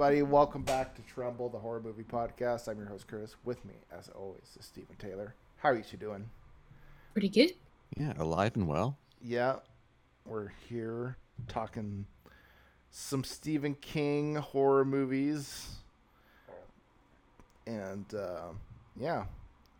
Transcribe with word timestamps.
Everybody. 0.00 0.22
Welcome 0.22 0.62
back 0.62 0.94
to 0.94 1.02
Tremble, 1.02 1.50
the 1.50 1.58
horror 1.58 1.82
movie 1.82 2.04
podcast. 2.04 2.68
I'm 2.68 2.78
your 2.78 2.86
host, 2.86 3.06
Curtis. 3.06 3.36
With 3.44 3.62
me, 3.66 3.74
as 3.92 4.08
always, 4.08 4.56
is 4.58 4.64
Stephen 4.64 4.96
Taylor. 4.96 5.34
How 5.58 5.68
are 5.68 5.76
you 5.76 5.82
two 5.82 5.98
doing? 5.98 6.30
Pretty 7.12 7.28
good. 7.28 7.52
Yeah, 7.98 8.14
alive 8.16 8.52
and 8.56 8.66
well. 8.66 8.96
Yeah, 9.22 9.56
we're 10.24 10.52
here 10.70 11.18
talking 11.48 12.06
some 12.90 13.24
Stephen 13.24 13.74
King 13.74 14.36
horror 14.36 14.86
movies, 14.86 15.80
and 17.66 18.06
uh, 18.14 18.52
yeah, 18.96 19.24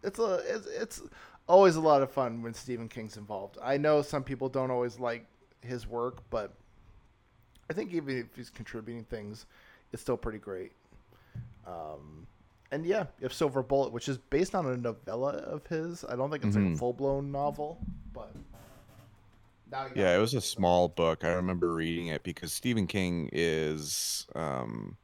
it's 0.03 0.19
a 0.19 0.43
it's, 0.47 0.67
it's 0.67 1.03
always 1.49 1.77
a 1.77 1.81
lot 1.81 2.03
of 2.03 2.13
fun 2.13 2.43
when 2.43 2.53
Stephen 2.53 2.91
King's 2.91 3.17
involved. 3.17 3.57
I 3.63 3.79
know 3.79 4.03
some 4.03 4.23
people 4.23 4.51
don't 4.51 4.71
always 4.71 4.99
like 4.99 5.25
his 5.63 5.87
work, 5.87 6.19
but 6.29 6.53
I 7.71 7.73
think 7.73 7.95
even 7.95 8.19
if 8.19 8.37
he's 8.37 8.51
contributing 8.51 9.05
things, 9.05 9.47
it's 9.93 10.03
still 10.03 10.17
pretty 10.17 10.39
great. 10.39 10.73
Um, 11.67 12.27
and 12.73 12.87
yeah, 12.87 13.05
you 13.19 13.25
have 13.25 13.33
Silver 13.33 13.63
Bullet, 13.63 13.93
which 13.93 14.09
is 14.09 14.19
based 14.19 14.55
on 14.55 14.67
a 14.67 14.77
novella 14.77 15.33
of 15.33 15.67
his. 15.67 16.05
I 16.05 16.17
don't 16.17 16.31
think 16.31 16.45
it's 16.45 16.57
like 16.57 16.65
a 16.65 16.69
Mhm. 16.69 16.79
full 16.79 16.93
blown 16.93 17.33
novel, 17.33 17.79
but 18.13 18.35
Yeah, 19.95 20.17
it 20.17 20.21
was 20.21 20.35
a 20.35 20.41
small 20.41 20.89
book. 20.89 21.25
I 21.25 21.31
remember 21.33 21.73
reading 21.73 22.09
it 22.09 22.23
because 22.23 22.53
Stephen 22.53 22.87
King 22.87 23.29
is 23.33 24.27
um 24.35 24.97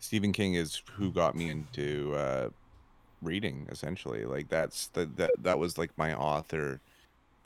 Stephen 0.00 0.32
King 0.32 0.54
is 0.54 0.82
who 0.92 1.12
got 1.12 1.36
me 1.36 1.50
into 1.50 2.14
uh 2.14 2.50
reading 3.22 3.68
essentially. 3.70 4.24
Like 4.26 4.48
that's 4.48 4.88
the 4.90 5.06
that 5.16 5.32
that 5.40 5.58
was 5.58 5.78
like 5.78 5.92
my 5.98 6.14
author 6.14 6.82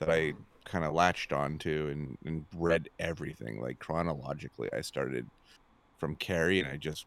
that 0.01 0.11
I 0.11 0.35
kind 0.67 0.85
of 0.85 0.95
latched 0.95 1.33
onto 1.33 1.89
and 1.93 2.17
and 2.25 2.47
read 2.57 2.89
everything 2.99 3.61
like 3.61 3.79
chronologically. 3.81 4.71
I 4.73 4.83
started 4.83 5.31
from 6.03 6.17
Carrie 6.17 6.59
and 6.59 6.69
I 6.69 6.77
just 6.79 7.07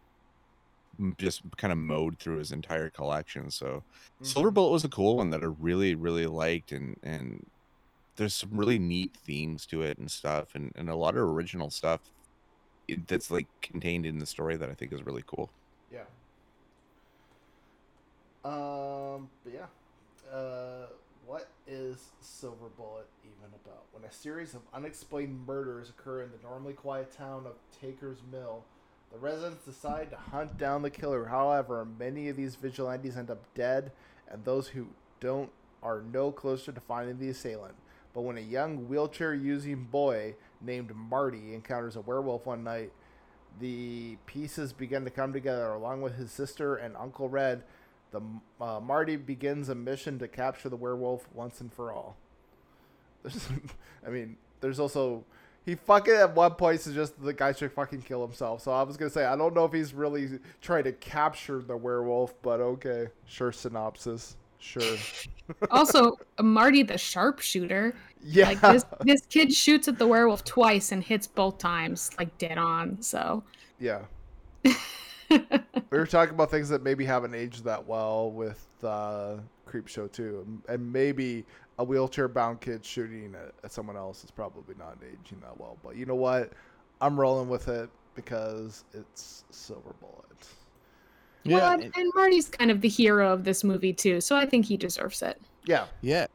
just 1.18 1.42
kind 1.58 1.74
of 1.74 1.78
mowed 1.78 2.18
through 2.18 2.38
his 2.38 2.54
entire 2.54 2.90
collection. 2.90 3.52
So 3.52 3.84
Silver 4.22 4.52
Bullet 4.52 4.72
was 4.72 4.86
a 4.86 4.88
cool 4.88 5.18
one 5.18 5.32
that 5.32 5.44
I 5.44 5.48
really, 5.60 5.96
really 5.96 6.28
liked, 6.28 6.72
and 6.72 6.96
and 7.04 7.46
there's 8.16 8.34
some 8.34 8.52
really 8.54 8.80
neat 8.80 9.14
themes 9.14 9.66
to 9.66 9.82
it 9.82 9.98
and 9.98 10.10
stuff, 10.10 10.56
and 10.56 10.72
and 10.78 10.90
a 10.90 10.96
lot 10.96 11.18
of 11.18 11.24
original 11.24 11.70
stuff 11.70 12.00
that's 13.08 13.30
like 13.30 13.48
contained 13.62 14.06
in 14.06 14.20
the 14.20 14.26
story 14.26 14.56
that 14.56 14.70
I 14.70 14.74
think 14.74 14.94
is 14.94 15.06
really 15.06 15.26
cool. 15.28 15.50
Yeah. 15.92 16.06
Um. 18.46 19.28
But 19.44 19.54
yeah. 19.54 20.34
Uh. 20.34 20.86
What 21.26 21.50
is 21.68 22.12
Silver 22.22 22.70
Bullet 22.78 23.08
even 23.24 23.52
about? 23.66 23.84
When 23.92 24.04
a 24.06 24.14
series 24.14 24.54
of 24.54 24.62
unexplained 24.74 25.46
murders 25.46 25.90
occur 25.90 26.22
in 26.22 26.30
the 26.30 26.38
normally 26.48 26.74
quiet 26.74 27.12
town 27.12 27.48
of 27.48 27.56
Tarker's 27.82 28.22
Mill, 28.32 28.64
the 29.12 29.18
residents 29.18 29.66
decide 29.66 30.10
to 30.12 30.18
hunt 30.18 30.58
down 30.58 30.82
the 30.82 30.90
killer. 30.90 31.26
However, 31.26 31.86
many 31.98 32.30
of 32.30 32.36
these 32.36 32.56
vigilantes 32.56 33.18
end 33.18 33.30
up 33.30 33.44
dead, 33.54 33.92
and 34.28 34.44
those 34.44 34.68
who 34.70 34.88
don't 35.20 35.50
are 35.82 36.02
no 36.12 36.32
closer 36.32 36.72
to 36.72 36.82
finding 36.82 37.20
the 37.20 37.30
assailant. 37.30 37.76
But 38.14 38.22
when 38.22 38.38
a 38.38 38.42
young 38.42 38.88
wheelchair 38.88 39.34
using 39.34 39.84
boy 39.84 40.36
named 40.62 40.96
Marty 40.96 41.54
encounters 41.54 41.96
a 41.96 42.02
werewolf 42.02 42.46
one 42.46 42.64
night, 42.64 42.92
the 43.60 44.18
pieces 44.26 44.74
begin 44.74 45.04
to 45.06 45.12
come 45.12 45.32
together 45.32 45.68
along 45.68 46.02
with 46.02 46.16
his 46.16 46.32
sister 46.32 46.76
and 46.76 46.96
Uncle 46.98 47.30
Red. 47.30 47.64
The 48.12 48.22
uh, 48.60 48.80
Marty 48.80 49.16
begins 49.16 49.70
a 49.70 49.76
mission 49.76 50.20
to 50.20 50.28
capture 50.28 50.70
the 50.70 50.76
werewolf 50.76 51.28
once 51.34 51.62
and 51.62 51.72
for 51.72 51.92
all. 51.92 52.18
There's, 53.24 53.48
I 54.06 54.10
mean, 54.10 54.38
there's 54.62 54.80
also 54.80 55.24
he 55.66 55.76
fucking 55.76 56.14
at 56.14 56.36
one 56.36 56.52
point 56.52 56.80
suggests 56.80 57.16
the 57.20 57.34
guy 57.34 57.52
should 57.52 57.72
fucking 57.72 58.04
kill 58.04 58.22
himself. 58.26 58.62
So 58.62 58.72
I 58.72 58.84
was 58.84 58.98
gonna 58.98 59.10
say 59.10 59.26
I 59.26 59.36
don't 59.36 59.56
know 59.56 59.66
if 59.66 59.74
he's 59.74 59.94
really 59.94 60.40
trying 60.62 60.84
to 60.84 60.94
capture 60.94 61.62
the 61.62 61.76
werewolf, 61.76 62.40
but 62.42 62.60
okay, 62.60 63.08
sure. 63.26 63.52
Synopsis, 63.52 64.38
sure. 64.60 64.82
Also, 65.70 66.18
Marty 66.42 66.82
the 66.82 66.98
sharpshooter. 66.98 67.94
Yeah, 68.24 68.48
Like 68.50 68.62
this, 68.62 68.86
this 69.02 69.22
kid 69.28 69.54
shoots 69.54 69.88
at 69.88 70.00
the 70.00 70.08
werewolf 70.08 70.44
twice 70.44 70.92
and 70.92 71.04
hits 71.04 71.28
both 71.28 71.60
times, 71.60 72.10
like 72.18 72.36
dead 72.40 72.58
on. 72.58 73.00
So, 73.00 73.44
yeah. 73.80 74.02
we 75.30 75.40
were 75.92 76.08
talking 76.08 76.34
about 76.34 76.50
things 76.50 76.68
that 76.70 76.82
maybe 76.82 77.06
haven't 77.06 77.36
aged 77.36 77.64
that 77.66 77.86
well 77.86 78.32
with 78.32 78.66
uh, 78.84 79.36
Creepshow 79.68 80.12
too, 80.12 80.62
and 80.68 80.92
maybe 80.92 81.46
a 81.78 81.84
wheelchair 81.84 82.28
bound 82.28 82.62
kid 82.62 82.86
shooting 82.86 83.36
at, 83.36 83.54
at 83.64 83.72
someone 83.72 83.98
else 83.98 84.24
is 84.24 84.32
probably 84.32 84.76
not 84.78 84.98
aging 85.02 85.40
that 85.42 85.60
well. 85.60 85.78
But 85.84 85.96
you 85.96 86.06
know 86.06 86.16
what? 86.16 86.54
I'm 87.02 87.20
rolling 87.20 87.50
with 87.50 87.68
it 87.68 87.90
because 88.16 88.86
it's 88.94 89.44
Silver 89.52 89.94
Bullet. 90.00 90.48
well, 91.46 91.74
and, 91.74 91.92
and 91.96 92.12
Marty's 92.16 92.48
kind 92.50 92.72
of 92.72 92.82
the 92.82 92.88
hero 92.90 93.32
of 93.34 93.44
this 93.44 93.64
movie 93.64 93.94
too, 93.94 94.22
so 94.22 94.36
I 94.36 94.46
think 94.46 94.66
he 94.66 94.78
deserves 94.78 95.22
it. 95.22 95.42
Yeah, 95.66 95.86
yeah. 96.02 96.28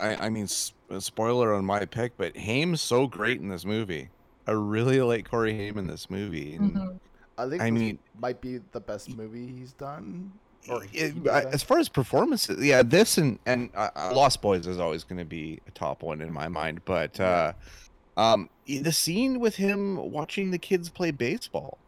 I, 0.00 0.26
I 0.26 0.28
mean, 0.30 0.46
spoiler 0.46 1.52
on 1.54 1.64
my 1.66 1.84
pick, 1.84 2.16
but 2.16 2.34
Haim's 2.36 2.80
so 2.80 3.06
great 3.06 3.40
in 3.40 3.48
this 3.50 3.66
movie. 3.66 4.08
I 4.46 4.52
really 4.52 5.00
like 5.02 5.28
Corey 5.28 5.54
Haim 5.54 5.76
in 5.76 5.86
this 5.86 6.08
movie. 6.08 6.54
And 6.54 6.72
Mhm. 6.74 7.00
I 7.36 7.48
think 7.50 7.60
I 7.60 7.66
this 7.70 7.72
mean- 7.78 7.98
might 8.18 8.40
be 8.40 8.60
the 8.72 8.80
best 8.80 9.14
movie 9.14 9.46
he's 9.46 9.72
done. 9.74 10.32
Or 10.68 10.84
it- 10.92 11.14
I- 11.28 11.44
as 11.44 11.62
far 11.62 11.78
as 11.78 11.88
performances, 11.88 12.64
yeah, 12.64 12.82
this 12.82 13.18
and 13.18 13.38
and 13.46 13.70
uh, 13.74 13.90
uh, 13.94 14.12
Lost 14.14 14.42
Boys 14.42 14.66
is 14.66 14.78
always 14.78 15.04
going 15.04 15.18
to 15.18 15.24
be 15.24 15.60
a 15.66 15.70
top 15.72 16.02
one 16.02 16.20
in 16.20 16.32
my 16.32 16.48
mind. 16.48 16.80
But 16.84 17.18
uh, 17.20 17.52
um, 18.16 18.48
the 18.66 18.92
scene 18.92 19.38
with 19.40 19.56
him 19.56 19.96
watching 20.10 20.50
the 20.50 20.58
kids 20.58 20.88
play 20.88 21.10
baseball, 21.10 21.78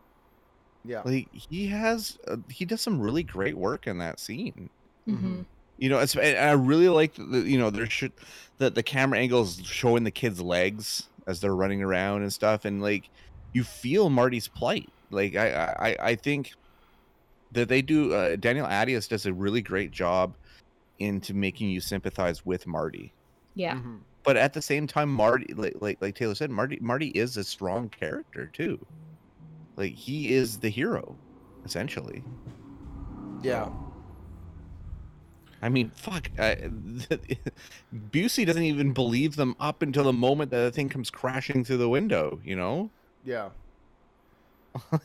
yeah, 0.85 1.03
like 1.05 1.29
he 1.33 1.67
has, 1.69 2.19
uh, 2.29 2.37
he 2.51 2.65
does 2.65 2.81
some 2.81 3.01
really 3.01 3.23
great 3.23 3.57
work 3.57 3.87
in 3.87 3.99
that 3.99 4.21
scene. 4.21 4.71
Mhm. 5.09 5.45
You 5.79 5.89
know, 5.89 5.99
it's 6.01 6.15
and 6.17 6.37
I 6.39 6.53
really 6.53 6.89
like 6.89 7.15
the 7.15 7.41
you 7.41 7.59
know 7.59 7.71
there 7.71 7.89
should 7.89 8.13
the 8.59 8.71
the 8.71 8.83
camera 8.83 9.19
angles 9.19 9.61
showing 9.65 10.05
the 10.05 10.11
kids' 10.11 10.41
legs 10.41 11.09
as 11.27 11.41
they're 11.41 11.55
running 11.55 11.83
around 11.83 12.23
and 12.23 12.33
stuff, 12.33 12.65
and 12.65 12.83
like 12.83 13.09
you 13.53 13.65
feel 13.65 14.11
Marty's 14.11 14.49
plight. 14.49 14.89
Like 15.11 15.35
I 15.37 15.97
I 16.01 16.11
I 16.11 16.15
think 16.17 16.53
that 17.53 17.69
they 17.69 17.83
do. 17.83 18.13
Uh, 18.15 18.37
Daniel 18.37 18.67
Attias 18.67 19.09
does 19.09 19.27
a 19.27 19.33
really 19.33 19.63
great 19.63 19.91
job 19.91 20.35
into 20.99 21.33
making 21.35 21.71
you 21.71 21.81
sympathize 21.81 22.45
with 22.45 22.67
Marty. 22.67 23.13
Yeah. 23.55 23.77
Mhm. 23.77 24.01
But 24.25 24.37
at 24.37 24.53
the 24.53 24.61
same 24.63 24.87
time, 24.87 25.13
Marty, 25.13 25.55
like 25.55 25.77
like, 25.81 25.99
like 26.03 26.15
Taylor 26.15 26.35
said, 26.35 26.51
Marty 26.51 26.79
Marty 26.81 27.09
is 27.09 27.37
a 27.37 27.45
strong 27.45 27.89
character 27.89 28.47
too. 28.47 28.85
Like 29.77 29.93
he 29.95 30.33
is 30.35 30.59
the 30.59 30.69
hero, 30.69 31.17
essentially. 31.65 32.23
yeah. 33.43 33.69
I 35.61 35.69
mean, 35.69 35.91
fuck. 35.95 36.31
Uh, 36.39 36.55
Busey 38.13 38.47
doesn't 38.47 38.63
even 38.63 38.93
believe 38.93 39.35
them 39.37 39.57
up 39.59 39.83
until 39.83 40.05
the 40.05 40.13
moment 40.13 40.51
that 40.53 40.59
the 40.61 40.71
thing 40.71 40.89
comes 40.89 41.11
crashing 41.11 41.65
through 41.65 41.79
the 41.79 41.89
window. 41.89 42.41
You 42.45 42.55
know, 42.57 42.91
Yeah. 43.25 43.49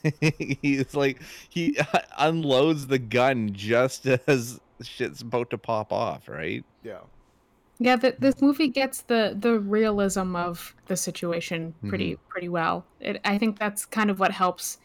he's 0.62 0.96
like 0.96 1.22
he 1.50 1.78
unloads 2.18 2.88
the 2.88 3.00
gun 3.00 3.52
just 3.54 4.06
as 4.06 4.60
shit's 4.82 5.22
about 5.22 5.50
to 5.52 5.58
pop 5.58 5.92
off. 5.92 6.28
Right? 6.28 6.64
Yeah. 6.84 7.00
Yeah, 7.80 7.98
th- 7.98 8.16
this 8.20 8.42
movie 8.42 8.68
gets 8.68 9.02
the 9.02 9.36
the 9.38 9.60
realism 9.60 10.36
of 10.36 10.76
the 10.88 10.96
situation 10.96 11.74
pretty 11.88 12.18
pretty 12.30 12.50
well. 12.50 12.86
It, 13.00 13.20
I 13.26 13.38
think 13.38 13.60
that's 13.60 13.86
kind 13.86 14.10
of 14.10 14.20
what 14.20 14.32
helps 14.32 14.78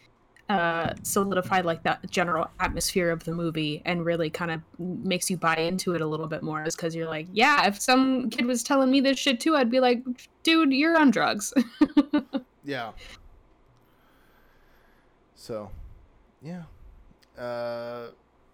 uh, 0.49 0.95
solidify 1.03 1.61
like 1.61 1.83
that 1.83 2.09
general 2.09 2.49
atmosphere 2.59 3.11
of 3.11 3.23
the 3.23 3.31
movie 3.31 3.83
and 3.85 4.03
really 4.03 4.31
kind 4.31 4.49
of 4.49 4.61
makes 4.79 5.29
you 5.29 5.37
buy 5.37 5.55
into 5.55 5.93
it 5.93 6.01
a 6.01 6.07
little 6.07 6.27
bit 6.27 6.41
more. 6.41 6.63
Is 6.63 6.75
because 6.75 6.95
you're 6.95 7.07
like, 7.07 7.27
yeah, 7.31 7.67
if 7.67 7.79
some 7.79 8.29
kid 8.31 8.45
was 8.45 8.63
telling 8.63 8.89
me 8.89 8.99
this 8.99 9.19
shit 9.19 9.39
too, 9.39 9.55
I'd 9.55 9.69
be 9.69 9.79
like, 9.79 10.03
dude, 10.43 10.73
you're 10.73 10.97
on 10.97 11.11
drugs. 11.11 11.53
Yeah. 12.63 12.91
So, 15.39 15.71
yeah. 16.41 16.63
Uh, 17.41 18.07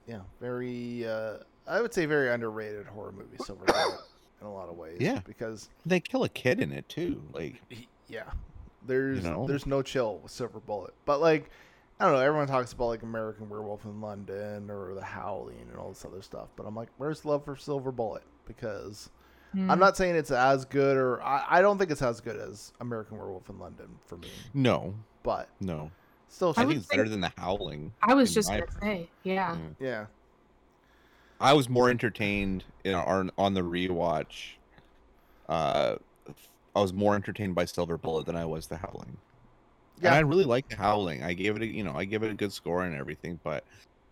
yeah, 0.07 0.19
very. 0.39 1.07
Uh, 1.07 1.37
I 1.67 1.81
would 1.81 1.93
say 1.93 2.05
very 2.05 2.29
underrated 2.31 2.85
horror 2.85 3.11
movie, 3.11 3.37
Silver 3.43 3.65
Bullet, 3.65 3.99
in 4.41 4.45
a 4.47 4.53
lot 4.53 4.69
of 4.69 4.77
ways. 4.77 4.97
Yeah. 4.99 5.21
because 5.25 5.69
They 5.85 5.99
kill 5.99 6.23
a 6.23 6.29
kid 6.29 6.59
in 6.59 6.71
it 6.71 6.87
too. 6.87 7.23
Like 7.33 7.55
yeah, 8.07 8.25
there's 8.85 9.23
You 9.23 9.31
know? 9.31 9.47
there's 9.47 9.65
no 9.65 9.81
chill 9.81 10.19
with 10.19 10.31
Silver 10.31 10.59
Bullet. 10.59 10.93
But 11.05 11.21
like, 11.21 11.49
I 11.99 12.05
don't 12.05 12.13
know. 12.13 12.19
Everyone 12.19 12.47
talks 12.47 12.71
about 12.73 12.85
like 12.85 13.01
American 13.01 13.49
Werewolf 13.49 13.83
in 13.85 13.99
London 13.99 14.69
or 14.69 14.93
The 14.93 15.03
Howling 15.03 15.65
and 15.71 15.77
all 15.79 15.89
this 15.89 16.05
other 16.05 16.21
stuff. 16.21 16.49
But 16.55 16.67
I'm 16.67 16.75
like, 16.75 16.89
where's 16.97 17.25
love 17.25 17.43
for 17.45 17.55
Silver 17.55 17.91
Bullet? 17.91 18.23
Because 18.47 19.09
Mm. 19.55 19.71
I'm 19.71 19.79
not 19.79 19.95
saying 19.95 20.15
it's 20.17 20.31
as 20.31 20.65
good, 20.65 20.97
or 20.97 21.23
I, 21.23 21.45
I 21.49 21.61
don't 21.61 21.77
think 21.77 21.89
it's 21.89 22.01
as 22.01 22.19
good 22.19 22.35
as 22.35 22.73
American 22.81 23.17
Werewolf 23.17 23.47
in 23.49 23.57
London 23.57 23.87
for 24.05 24.17
me. 24.17 24.27
No, 24.53 24.93
But 25.23 25.47
no. 25.61 25.91
Still, 26.35 26.53
I, 26.57 26.63
I 26.63 26.65
think 26.65 26.79
it's 26.79 26.87
better 26.87 27.07
than 27.07 27.21
the 27.21 27.31
Howling. 27.37 27.93
I 28.03 28.13
was 28.13 28.33
just 28.33 28.49
gonna 28.49 28.65
say, 28.81 29.09
yeah. 29.23 29.57
Yeah. 29.79 29.87
yeah, 29.87 30.05
I 31.39 31.53
was 31.53 31.69
more 31.69 31.89
entertained 31.89 32.63
in 32.83 32.93
our, 32.93 33.27
on 33.37 33.53
the 33.53 33.61
rewatch. 33.61 34.55
Uh, 35.47 35.95
I 36.75 36.81
was 36.81 36.91
more 36.91 37.15
entertained 37.15 37.55
by 37.55 37.65
Silver 37.65 37.97
Bullet 37.97 38.25
than 38.25 38.35
I 38.35 38.45
was 38.45 38.67
the 38.67 38.77
Howling. 38.77 39.17
Yeah. 40.01 40.09
And 40.09 40.15
I 40.15 40.19
really 40.19 40.43
liked 40.43 40.71
the 40.71 40.75
Howling. 40.75 41.23
I 41.23 41.33
gave 41.33 41.55
it, 41.55 41.61
a, 41.61 41.65
you 41.65 41.83
know, 41.83 41.93
I 41.95 42.03
gave 42.03 42.21
it 42.21 42.29
a 42.29 42.33
good 42.33 42.51
score 42.51 42.83
and 42.83 42.93
everything. 42.95 43.39
But 43.43 43.63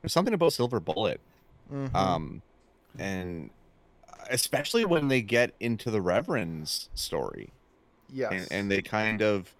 there's 0.02 0.14
something 0.14 0.34
about 0.34 0.54
Silver 0.54 0.80
Bullet, 0.80 1.20
Mhm. 1.72 1.94
um, 1.94 2.42
and 2.98 3.50
especially 4.30 4.86
when 4.86 5.10
they 5.10 5.22
get 5.22 5.54
into 5.60 5.92
the 5.92 6.00
Reverend's 6.02 6.90
story, 6.96 7.50
yes, 8.10 8.32
and, 8.32 8.48
and 8.52 8.72
they 8.72 8.82
kind 8.82 9.22
of 9.22 9.54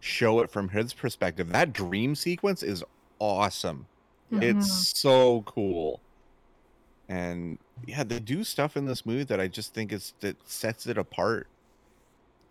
show 0.00 0.40
it 0.40 0.50
from 0.50 0.70
his 0.70 0.94
perspective. 0.94 1.50
That 1.50 1.72
dream 1.72 2.14
sequence 2.14 2.62
is 2.62 2.84
awesome. 3.20 3.88
Yeah. 4.30 4.40
Mhm. 4.40 4.56
It's 4.56 5.00
so 5.00 5.42
cool. 5.42 6.02
And 7.08 7.58
yeah, 7.86 8.04
they 8.04 8.20
do 8.20 8.44
stuff 8.44 8.76
in 8.76 8.84
this 8.86 9.04
movie 9.04 9.24
that 9.24 9.40
I 9.40 9.48
just 9.48 9.74
think 9.74 9.92
is 9.92 10.14
that 10.20 10.36
sets 10.48 10.86
it 10.86 10.96
apart 10.98 11.50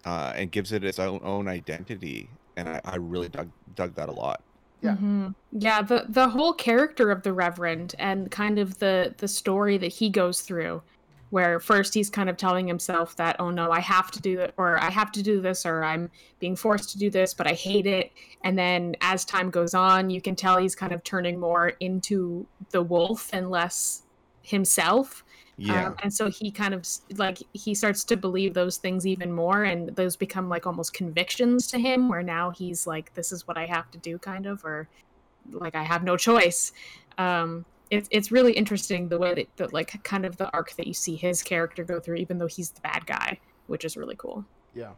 uh, 0.05 0.33
and 0.35 0.51
gives 0.51 0.71
it 0.71 0.83
its 0.83 0.99
own 0.99 1.19
own 1.23 1.47
identity. 1.47 2.29
And 2.55 2.69
I, 2.69 2.81
I 2.85 2.95
really 2.97 3.29
dug 3.29 3.51
dug 3.73 3.95
that 3.95 4.09
a 4.09 4.13
lot. 4.13 4.43
Yeah. 4.81 4.95
Mhm. 4.95 5.35
Yeah, 5.51 5.81
the 5.81 6.05
the 6.09 6.29
whole 6.29 6.53
character 6.53 7.11
of 7.11 7.23
the 7.23 7.33
Reverend 7.33 7.95
and 7.99 8.31
kind 8.31 8.59
of 8.59 8.79
the 8.79 9.15
the 9.17 9.27
story 9.27 9.77
that 9.77 9.93
he 9.93 10.09
goes 10.09 10.41
through 10.41 10.83
where 11.29 11.59
first 11.59 11.93
he's 11.93 12.09
kind 12.09 12.29
of 12.29 12.37
telling 12.37 12.67
himself 12.67 13.15
that 13.17 13.35
oh 13.39 13.51
no, 13.51 13.71
I 13.71 13.79
have 13.79 14.11
to 14.11 14.21
do 14.21 14.39
it 14.39 14.53
or 14.57 14.81
I 14.81 14.89
have 14.89 15.11
to 15.13 15.23
do 15.23 15.41
this 15.41 15.65
or 15.65 15.83
I'm 15.83 16.09
being 16.39 16.55
forced 16.55 16.89
to 16.91 16.97
do 16.97 17.09
this, 17.09 17.33
but 17.33 17.47
I 17.47 17.53
hate 17.53 17.85
it. 17.85 18.11
And 18.43 18.57
then 18.57 18.95
as 19.01 19.25
time 19.25 19.49
goes 19.49 19.73
on, 19.73 20.09
you 20.09 20.21
can 20.21 20.35
tell 20.35 20.57
he's 20.57 20.75
kind 20.75 20.91
of 20.91 21.03
turning 21.03 21.39
more 21.39 21.69
into 21.79 22.47
the 22.71 22.81
wolf 22.81 23.29
and 23.33 23.49
less 23.49 24.03
himself. 24.41 25.23
Yeah, 25.57 25.87
Um, 25.87 25.95
and 26.03 26.13
so 26.13 26.29
he 26.29 26.51
kind 26.51 26.73
of 26.73 26.87
like 27.17 27.39
he 27.51 27.75
starts 27.75 28.05
to 28.05 28.15
believe 28.15 28.53
those 28.53 28.77
things 28.77 29.05
even 29.05 29.31
more, 29.31 29.63
and 29.65 29.93
those 29.95 30.15
become 30.15 30.47
like 30.47 30.65
almost 30.65 30.93
convictions 30.93 31.67
to 31.67 31.77
him. 31.77 32.07
Where 32.07 32.23
now 32.23 32.51
he's 32.51 32.87
like, 32.87 33.13
"This 33.13 33.33
is 33.33 33.45
what 33.45 33.57
I 33.57 33.65
have 33.65 33.91
to 33.91 33.97
do," 33.97 34.17
kind 34.17 34.45
of, 34.45 34.63
or 34.63 34.87
like 35.51 35.75
I 35.75 35.83
have 35.83 36.03
no 36.03 36.15
choice. 36.15 36.71
Um, 37.17 37.65
it's 37.89 38.07
it's 38.11 38.31
really 38.31 38.53
interesting 38.53 39.09
the 39.09 39.17
way 39.17 39.33
that, 39.33 39.47
that 39.57 39.73
like 39.73 40.03
kind 40.03 40.25
of 40.25 40.37
the 40.37 40.49
arc 40.53 40.75
that 40.75 40.87
you 40.87 40.93
see 40.93 41.15
his 41.15 41.41
character 41.41 41.83
go 41.83 41.99
through, 41.99 42.17
even 42.17 42.37
though 42.37 42.47
he's 42.47 42.71
the 42.71 42.81
bad 42.81 43.05
guy, 43.05 43.39
which 43.67 43.85
is 43.85 43.97
really 43.97 44.15
cool. 44.15 44.45
yeah, 44.73 44.91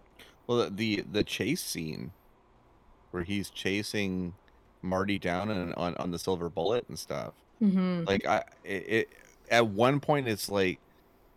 well, 0.48 0.66
the, 0.66 0.70
the 0.70 1.06
the 1.12 1.24
chase 1.24 1.62
scene 1.62 2.12
where 3.12 3.24
he's 3.24 3.50
chasing 3.50 4.34
Marty 4.82 5.20
down 5.20 5.50
and 5.52 5.74
on 5.76 5.96
on 5.96 6.12
the 6.12 6.20
silver 6.20 6.50
bullet 6.50 6.86
and 6.90 6.98
stuff. 6.98 7.34
Mm-hmm. 7.62 8.04
Like 8.06 8.26
I, 8.26 8.44
it, 8.64 8.90
it 8.90 9.10
at 9.50 9.68
one 9.68 10.00
point 10.00 10.28
it's 10.28 10.50
like 10.50 10.80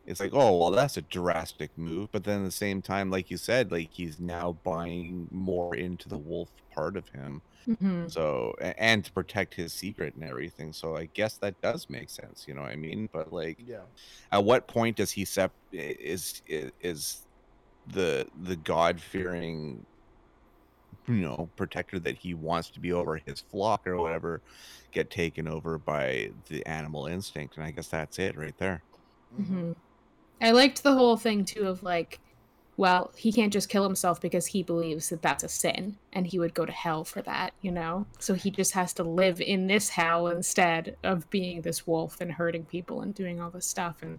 it's 0.07 0.21
like 0.21 0.31
oh 0.33 0.57
well 0.59 0.71
that's 0.71 0.97
a 0.97 1.03
drastic 1.03 1.71
move 1.77 2.11
but 2.13 2.25
then 2.25 2.41
at 2.41 2.45
the 2.45 2.51
same 2.51 2.83
time 2.83 3.11
like 3.11 3.31
you 3.31 3.37
said 3.37 3.73
like 3.73 3.91
he's 3.91 4.21
now 4.21 4.57
buying 4.63 5.29
more 5.31 5.75
into 5.75 6.09
the 6.09 6.17
wolf 6.17 6.51
part 6.73 6.97
of 6.97 7.09
him 7.11 7.43
Mm-hmm. 7.69 8.09
so 8.09 8.55
and 8.61 9.05
to 9.05 9.13
protect 9.13 9.55
his 9.55 9.73
secret 9.75 10.15
and 10.15 10.25
everything 10.25 10.73
so 10.73 10.97
i 10.97 11.07
guess 11.15 11.39
that 11.39 11.61
does 11.63 11.87
make 11.89 12.11
sense 12.11 12.45
you 12.47 12.55
know 12.55 12.63
what 12.63 12.71
i 12.71 12.77
mean? 12.77 13.09
But 13.13 13.33
like 13.33 13.59
yeah, 13.59 13.85
at 14.33 14.45
what 14.45 14.69
point 14.69 14.97
does 14.97 15.13
he 15.13 15.25
sep 15.25 15.55
is 15.73 16.43
is, 16.47 16.73
is 16.81 17.27
the 17.87 18.29
the 18.35 18.57
god 18.57 19.01
fearing 19.01 19.87
you 21.07 21.15
know 21.17 21.51
protector 21.57 21.99
that 21.99 22.17
he 22.17 22.35
wants 22.35 22.71
to 22.71 22.81
be 22.81 22.93
over 22.93 23.21
his 23.27 23.41
flock 23.41 23.87
or 23.87 23.99
whatever 24.01 24.43
get 24.93 25.11
taken 25.11 25.49
over 25.49 25.79
by 25.79 26.31
the 26.49 26.65
animal 26.67 27.07
instinct? 27.07 27.57
And 27.57 27.65
i 27.67 27.71
guess 27.71 27.89
that's 27.89 28.19
it 28.19 28.37
right 28.37 28.57
there. 28.59 28.85
Mhm. 29.33 29.47
hmm 29.47 29.73
I 30.43 30.53
liked 30.53 30.83
the 30.85 30.95
whole 30.95 31.17
thing 31.19 31.45
too 31.47 31.67
of 31.69 31.83
like, 31.83 32.21
well, 32.77 33.13
he 33.17 33.33
can't 33.33 33.53
just 33.53 33.69
kill 33.69 33.85
himself 33.85 34.21
because 34.21 34.47
he 34.47 34.63
believes 34.63 35.09
that 35.11 35.23
that's 35.23 35.45
a 35.45 35.49
sin 35.49 35.97
and 36.13 36.27
he 36.27 36.39
would 36.39 36.55
go 36.55 36.67
to 36.67 36.73
hell 36.73 37.05
for 37.05 37.23
that, 37.23 37.53
you 37.61 37.71
know? 37.71 38.07
So 38.19 38.35
he 38.35 38.51
just 38.51 38.73
has 38.73 38.93
to 38.95 39.05
live 39.05 39.41
in 39.41 39.69
this 39.69 39.91
hell 39.91 40.27
instead 40.27 40.97
of 41.05 41.29
being 41.31 41.63
this 41.63 41.87
wolf 41.87 42.21
and 42.21 42.33
hurting 42.33 42.65
people 42.65 43.01
and 43.03 43.15
doing 43.15 43.41
all 43.41 43.51
this 43.51 43.67
stuff 43.67 44.03
and 44.03 44.19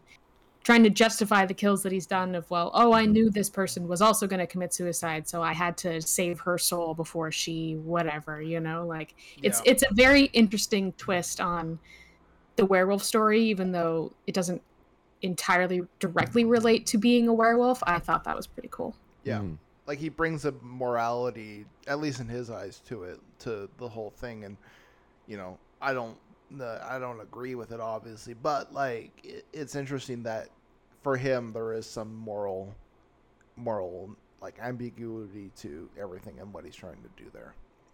trying 0.64 0.84
to 0.84 0.90
justify 0.90 1.46
the 1.46 1.54
kills 1.54 1.84
that 1.84 1.92
he's 1.92 2.08
done 2.08 2.34
of, 2.34 2.50
well, 2.50 2.72
oh, 2.74 2.94
I 2.94 3.04
mm-hmm. 3.04 3.12
knew 3.12 3.30
this 3.30 3.50
person 3.50 3.88
was 3.88 4.02
also 4.02 4.26
going 4.26 4.40
to 4.40 4.48
commit 4.48 4.74
suicide, 4.74 5.28
so 5.28 5.44
I 5.44 5.54
had 5.54 5.78
to 5.80 6.02
save 6.02 6.40
her 6.40 6.58
soul 6.58 6.94
before 6.94 7.32
she 7.32 7.76
whatever, 7.76 8.42
you 8.42 8.62
know? 8.62 8.86
Like 8.86 9.16
it's 9.44 9.62
Yeah. 9.66 9.72
it's 9.72 9.84
a 9.84 9.94
very 9.94 10.24
interesting 10.26 10.94
twist 10.94 11.42
on 11.42 11.78
the 12.56 12.66
werewolf 12.66 13.04
story 13.04 13.42
even 13.42 13.74
though 13.74 14.14
it 14.28 14.34
doesn't 14.34 14.62
entirely 15.26 15.82
directly 16.00 16.46
relate 16.46 16.86
to 16.86 16.98
being 16.98 17.28
a 17.28 17.34
werewolf 17.34 17.82
i 17.88 18.00
thought 18.00 18.24
that 18.24 18.36
was 18.36 18.48
pretty 18.48 18.70
cool 18.72 18.96
Yeah. 19.24 19.40
Mhm. 19.40 19.58
like 19.88 20.00
he 20.00 20.10
brings 20.10 20.46
a 20.46 20.54
morality, 20.62 21.66
at 21.88 22.00
least 22.00 22.20
in 22.20 22.28
his 22.28 22.50
eyes, 22.50 22.80
to 22.88 23.04
it, 23.04 23.20
to 23.40 23.70
the 23.78 23.88
whole 23.90 24.10
thing, 24.12 24.44
and 24.46 24.58
you 25.28 25.38
know, 25.38 25.58
I 25.82 25.94
don't, 25.94 26.18
uh, 26.60 26.80
I 26.88 26.98
don't 27.00 27.20
agree 27.20 27.54
with 27.56 27.72
it, 27.72 27.80
obviously, 27.80 28.34
but 28.34 28.74
like, 28.74 29.12
it, 29.24 29.46
it's 29.54 29.76
interesting 29.76 30.24
that 30.24 30.50
for 31.04 31.16
him 31.18 31.52
there 31.54 31.74
is 31.74 31.86
some 31.86 32.16
moral, 32.16 32.74
moral 33.56 34.16
like 34.42 34.56
ambiguity 34.62 35.50
to 35.58 35.90
everything 36.00 36.40
and 36.40 36.54
what 36.54 36.66
he's 36.66 36.76
trying 36.76 37.02
to 37.02 37.24
do 37.24 37.30
there. 37.34 37.54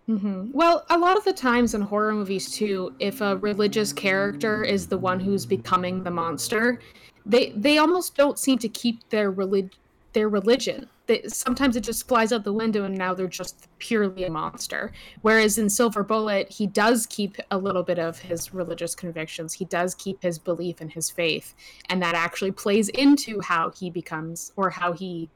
Mm-hmm. 0.09 0.51
well 0.51 0.83
a 0.89 0.97
lot 0.97 1.15
of 1.15 1.23
the 1.23 1.31
times 1.31 1.75
in 1.75 1.81
horror 1.81 2.11
movies 2.11 2.51
too 2.51 2.93
if 2.99 3.21
a 3.21 3.37
religious 3.37 3.93
character 3.93 4.63
is 4.63 4.87
the 4.87 4.97
one 4.97 5.19
who's 5.19 5.45
becoming 5.45 6.03
the 6.03 6.09
monster 6.09 6.79
they 7.25 7.51
they 7.51 7.77
almost 7.77 8.15
don't 8.15 8.39
seem 8.39 8.57
to 8.59 8.69
keep 8.69 9.09
their 9.09 9.31
relig- 9.31 9.75
their 10.13 10.29
religion. 10.29 10.89
They, 11.07 11.23
sometimes 11.27 11.75
it 11.75 11.83
just 11.83 12.07
flies 12.07 12.31
out 12.31 12.43
the 12.43 12.53
window 12.53 12.83
and 12.83 12.97
now 12.97 13.13
they're 13.13 13.27
just 13.27 13.67
purely 13.79 14.23
a 14.25 14.31
monster. 14.31 14.91
Whereas 15.21 15.57
in 15.57 15.69
silver 15.69 16.03
bullet 16.03 16.49
he 16.49 16.67
does 16.67 17.05
keep 17.07 17.37
a 17.49 17.57
little 17.57 17.83
bit 17.83 17.99
of 17.99 18.19
his 18.19 18.53
religious 18.53 18.95
convictions. 18.95 19.53
He 19.53 19.65
does 19.65 19.95
keep 19.95 20.21
his 20.21 20.39
belief 20.39 20.81
in 20.81 20.89
his 20.89 21.09
faith. 21.09 21.53
And 21.89 22.01
that 22.01 22.15
actually 22.15 22.51
plays 22.51 22.89
into 22.89 23.41
how 23.41 23.71
he 23.71 23.89
becomes 23.89 24.51
or 24.55 24.69
how 24.69 24.93
he 24.93 25.29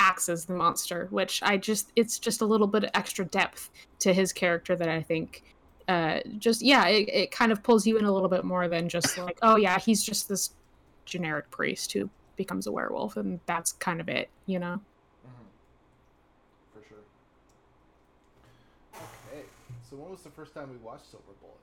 acts 0.00 0.28
as 0.28 0.44
the 0.44 0.52
monster 0.52 1.08
which 1.10 1.42
i 1.42 1.56
just 1.56 1.90
it's 1.96 2.18
just 2.18 2.40
a 2.40 2.44
little 2.44 2.68
bit 2.68 2.84
of 2.84 2.90
extra 2.94 3.24
depth 3.24 3.70
to 3.98 4.12
his 4.12 4.32
character 4.32 4.76
that 4.76 4.88
i 4.88 5.02
think 5.02 5.42
uh 5.88 6.20
just 6.38 6.62
yeah 6.62 6.86
it, 6.86 7.08
it 7.08 7.30
kind 7.30 7.50
of 7.50 7.62
pulls 7.62 7.84
you 7.84 7.98
in 7.98 8.04
a 8.04 8.12
little 8.12 8.28
bit 8.28 8.44
more 8.44 8.68
than 8.68 8.88
just 8.88 9.18
like 9.18 9.38
oh 9.42 9.56
yeah 9.56 9.78
he's 9.78 10.04
just 10.04 10.28
this 10.28 10.50
generic 11.08 11.50
priest 11.50 11.92
who 11.92 12.08
becomes 12.36 12.66
a 12.66 12.72
werewolf 12.72 13.16
and 13.16 13.40
that's 13.46 13.72
kind 13.72 14.00
of 14.00 14.08
it 14.08 14.30
you 14.46 14.58
know 14.58 14.80
For 16.72 16.80
sure. 16.88 16.98
Okay, 18.94 19.42
so 19.90 19.96
when 19.96 20.10
was 20.10 20.22
the 20.22 20.30
first 20.30 20.54
time 20.54 20.70
we 20.70 20.76
watched 20.76 21.10
Silver 21.10 21.32
Bullet? 21.40 21.58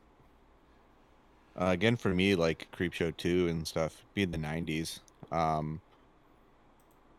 Uh, 1.57 1.71
again, 1.71 1.95
for 1.95 2.09
me, 2.09 2.35
like 2.35 2.67
Creepshow 2.75 3.15
2 3.15 3.47
and 3.47 3.65
stuff, 3.65 4.03
being 4.13 4.31
the 4.31 4.37
90s, 4.37 4.99
um, 5.31 5.79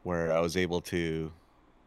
where 0.02 0.30
I 0.32 0.40
was 0.40 0.56
able 0.56 0.80
to, 0.82 1.32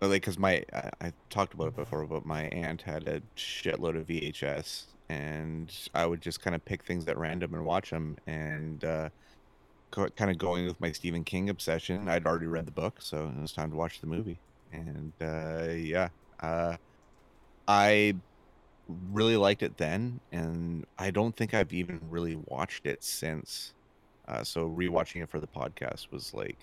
like, 0.02 0.22
because 0.22 0.40
my, 0.40 0.64
I, 0.74 0.90
I 1.02 1.14
talked 1.30 1.54
about 1.54 1.68
it 1.68 1.76
before, 1.76 2.06
but 2.08 2.26
my 2.26 2.44
aunt 2.46 2.82
had 2.82 3.08
a 3.08 3.22
shitload 3.38 3.98
of 3.98 4.08
VHS, 4.08 4.86
and 5.10 5.72
I 5.94 6.06
would 6.08 6.22
just 6.22 6.42
kind 6.42 6.56
of 6.56 6.66
pick 6.66 6.84
things 6.84 7.08
at 7.08 7.18
random 7.18 7.54
and 7.54 7.66
watch 7.66 7.92
them, 7.92 8.18
and 8.26 8.84
uh, 8.84 9.10
co- 9.10 9.29
kind 9.92 10.32
of 10.32 10.38
going 10.38 10.66
with 10.66 10.80
my 10.80 10.92
Stephen 10.92 11.24
King 11.24 11.50
obsession. 11.50 12.08
I'd 12.10 12.26
already 12.26 12.46
read 12.48 12.66
the 12.66 12.72
book, 12.72 12.98
so 13.00 13.32
it 13.36 13.42
was 13.42 13.52
time 13.52 13.72
to 13.72 13.78
watch 13.78 14.02
the 14.02 14.08
movie, 14.08 14.40
and 14.72 15.14
uh, 15.22 15.72
yeah, 15.74 16.10
uh, 16.40 16.78
I 17.68 18.16
really 19.12 19.38
liked 19.38 19.64
it 19.64 19.78
then, 19.78 20.20
and 20.32 20.86
I 20.98 21.12
don't 21.12 21.36
think 21.36 21.54
I've 21.54 21.74
even 21.74 22.00
really 22.10 22.36
watched 22.46 22.86
it 22.86 23.04
since. 23.04 23.74
Uh, 24.28 24.44
so 24.44 24.70
rewatching 24.70 25.24
it 25.24 25.30
for 25.30 25.40
the 25.40 25.48
podcast 25.48 26.12
was 26.12 26.34
like 26.34 26.58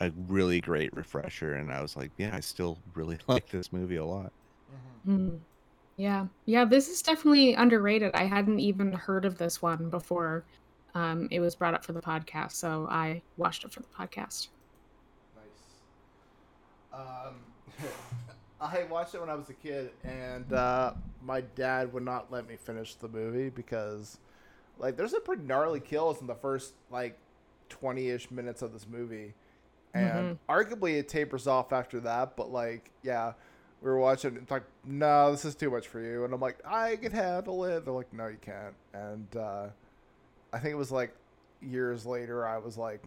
a 0.00 0.10
really 0.28 0.60
great 0.60 0.94
refresher, 0.96 1.54
and 1.54 1.72
I 1.72 1.82
was 1.82 1.96
like, 1.96 2.10
yeah, 2.18 2.34
I 2.34 2.40
still 2.40 2.78
really 2.94 3.18
like 3.28 3.48
this 3.50 3.72
movie 3.72 3.96
a 3.96 4.04
lot. 4.04 4.32
Hmm. 5.04 5.36
yeah 5.96 6.26
yeah 6.44 6.64
this 6.64 6.88
is 6.88 7.00
definitely 7.00 7.54
underrated 7.54 8.10
i 8.14 8.24
hadn't 8.24 8.60
even 8.60 8.92
heard 8.92 9.24
of 9.24 9.38
this 9.38 9.62
one 9.62 9.88
before 9.88 10.44
um 10.94 11.28
it 11.30 11.40
was 11.40 11.54
brought 11.54 11.74
up 11.74 11.84
for 11.84 11.92
the 11.92 12.00
podcast 12.00 12.52
so 12.52 12.86
i 12.90 13.20
watched 13.36 13.64
it 13.64 13.72
for 13.72 13.80
the 13.80 13.88
podcast 13.88 14.48
Nice. 15.36 17.00
Um, 17.00 17.34
I 18.60 18.84
watched 18.90 19.14
it 19.14 19.20
when 19.20 19.30
I 19.30 19.34
was 19.34 19.48
a 19.50 19.54
kid, 19.54 19.90
and 20.02 20.52
uh, 20.52 20.94
my 21.22 21.42
dad 21.42 21.92
would 21.92 22.02
not 22.02 22.32
let 22.32 22.48
me 22.48 22.56
finish 22.56 22.96
the 22.96 23.06
movie 23.06 23.50
because, 23.50 24.18
like, 24.78 24.96
there's 24.96 25.12
some 25.12 25.22
pretty 25.22 25.44
gnarly 25.44 25.78
kills 25.78 26.20
in 26.20 26.26
the 26.26 26.34
first 26.34 26.74
like 26.90 27.16
twenty-ish 27.68 28.30
minutes 28.32 28.62
of 28.62 28.72
this 28.72 28.86
movie, 28.88 29.34
and 29.94 30.38
arguably 30.48 30.98
it 30.98 31.08
tapers 31.08 31.46
off 31.46 31.72
after 31.72 32.00
that. 32.00 32.36
But 32.36 32.50
like, 32.50 32.90
yeah, 33.04 33.34
we 33.80 33.90
were 33.90 33.98
watching. 33.98 34.36
It's 34.36 34.50
like, 34.50 34.64
no, 34.84 35.30
this 35.30 35.44
is 35.44 35.54
too 35.54 35.70
much 35.70 35.86
for 35.86 36.00
you, 36.00 36.24
and 36.24 36.34
I'm 36.34 36.40
like, 36.40 36.58
I 36.66 36.96
can 36.96 37.12
handle 37.12 37.64
it. 37.64 37.84
They're 37.84 37.94
like, 37.94 38.12
no, 38.12 38.26
you 38.26 38.38
can't. 38.40 38.74
And 38.92 39.36
uh, 39.36 39.66
I 40.52 40.58
think 40.58 40.72
it 40.72 40.76
was 40.76 40.92
like 40.92 41.14
years 41.60 42.06
later, 42.06 42.46
I 42.46 42.58
was 42.58 42.76
like, 42.76 43.02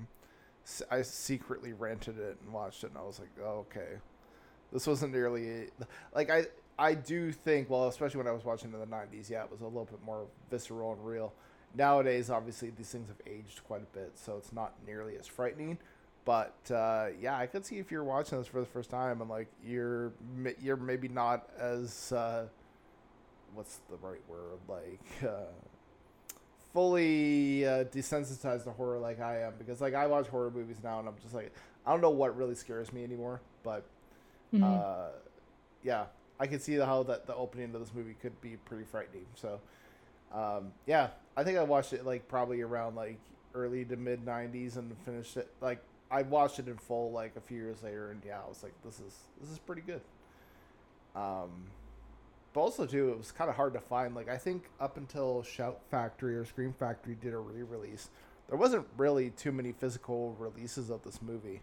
I 0.89 1.01
secretly 1.01 1.74
rented 1.74 2.19
it 2.19 2.38
and 2.43 2.53
watched 2.53 2.83
it, 2.83 2.88
and 2.88 2.98
I 2.98 3.01
was 3.01 3.19
like, 3.19 3.29
oh, 3.43 3.65
okay. 3.69 3.98
This 4.71 4.88
wasn't 4.88 5.13
nearly 5.13 5.67
like 6.15 6.29
I 6.29 6.45
I 6.79 6.93
do 6.93 7.31
think 7.31 7.69
well 7.69 7.88
especially 7.89 8.19
when 8.19 8.27
I 8.27 8.31
was 8.31 8.45
watching 8.45 8.71
in 8.74 8.79
the 8.79 8.86
90s 8.86 9.29
yeah 9.29 9.43
it 9.43 9.51
was 9.51 9.60
a 9.62 9.65
little 9.65 9.83
bit 9.86 10.01
more 10.05 10.27
visceral 10.50 10.93
and 10.93 11.05
real. 11.05 11.33
Nowadays 11.75 12.29
obviously 12.29 12.71
these 12.77 12.89
things 12.89 13.10
have 13.10 13.19
aged 13.27 13.63
quite 13.65 13.81
a 13.81 13.98
bit 13.98 14.12
so 14.15 14.38
it's 14.38 14.53
not 14.53 14.74
nearly 14.88 15.17
as 15.17 15.27
frightening 15.27 15.77
but 16.24 16.55
uh, 16.74 17.07
yeah 17.19 17.38
I 17.38 17.48
could 17.48 17.65
see 17.65 17.79
if 17.79 17.91
you're 17.91 18.03
watching 18.05 18.38
this 18.38 18.48
for 18.48 18.62
the 18.62 18.65
first 18.65 18.89
time 18.89 19.19
and 19.19 19.29
like 19.29 19.48
you're 19.62 20.13
you're 20.62 20.77
maybe 20.77 21.10
not 21.10 21.50
as 21.60 22.13
uh, 22.13 22.45
what's 23.53 23.79
the 23.89 23.98
right 23.98 24.21
word? 24.27 24.60
Like 24.67 25.29
uh, 25.29 25.51
fully 26.74 27.66
uh, 27.66 27.84
desensitized 27.86 28.63
to 28.66 28.72
horror 28.72 28.98
like 29.00 29.20
I 29.20 29.42
am 29.42 29.54
because 29.58 29.82
like 29.82 29.94
I 29.94 30.08
watch 30.08 30.28
horror 30.28 30.51
movies 30.51 30.78
now 30.84 31.00
and 31.00 31.08
I'm 31.08 31.16
just 31.22 31.34
like 31.36 31.51
I 31.86 31.92
don't 31.92 32.01
know 32.01 32.10
what 32.12 32.36
really 32.38 32.56
scares 32.56 32.92
me 32.94 33.04
anymore 33.04 33.42
but 33.63 33.84
Mhm. 34.54 34.63
uh, 34.63 35.10
yeah, 35.84 36.06
I 36.40 36.48
can 36.48 36.60
see 36.60 36.75
how 36.75 37.04
that 37.04 37.25
the 37.25 37.36
opening 37.36 37.74
of 37.74 37.80
this 37.82 37.94
movie 37.94 38.16
could 38.22 38.40
be 38.42 38.58
pretty 38.66 38.84
frightening. 38.84 39.25
So, 39.36 39.60
um, 40.34 40.74
yeah, 40.86 41.10
I 41.38 41.44
think 41.46 41.58
I 41.58 41.63
watched 41.63 41.94
it 41.94 42.06
like 42.06 42.28
probably 42.28 42.62
around 42.62 42.96
like 42.96 43.18
early 43.56 43.86
to 43.86 43.96
mid 43.96 44.25
'90s 44.25 44.75
and 44.78 44.96
finished 45.06 45.38
it 45.38 45.50
like 45.62 45.80
I 46.12 46.24
watched 46.24 46.60
it 46.60 46.68
in 46.68 46.78
full 46.78 47.12
like 47.12 47.36
a 47.38 47.40
few 47.42 47.58
years 47.58 47.82
later, 47.84 48.12
and 48.12 48.22
yeah, 48.25 48.40
I 48.46 48.50
was 48.50 48.62
like, 48.62 48.74
this 48.84 49.00
is 49.00 49.16
this 49.40 49.50
is 49.50 49.58
pretty 49.60 49.82
good. 49.84 50.01
Um, 51.16 51.68
but 52.53 52.62
also 52.62 52.86
too, 52.86 53.10
it 53.12 53.17
was 53.17 53.31
kind 53.31 53.50
of 53.50 53.55
hard 53.55 53.74
to 53.74 53.79
find. 53.79 54.13
Like 54.15 54.29
I 54.29 54.38
think 54.38 54.65
up 54.79 54.98
until 54.98 55.43
Shout 55.43 55.79
Factory 55.89 56.36
or 56.36 56.46
Scream 56.46 56.74
Factory 56.77 57.15
did 57.22 57.34
a 57.34 57.38
re-release, 57.38 58.10
there 58.50 58.58
wasn't 58.58 58.86
really 58.98 59.29
too 59.31 59.51
many 59.51 59.72
physical 59.72 60.36
releases 60.39 60.89
of 60.89 61.01
this 61.03 61.22
movie. 61.22 61.62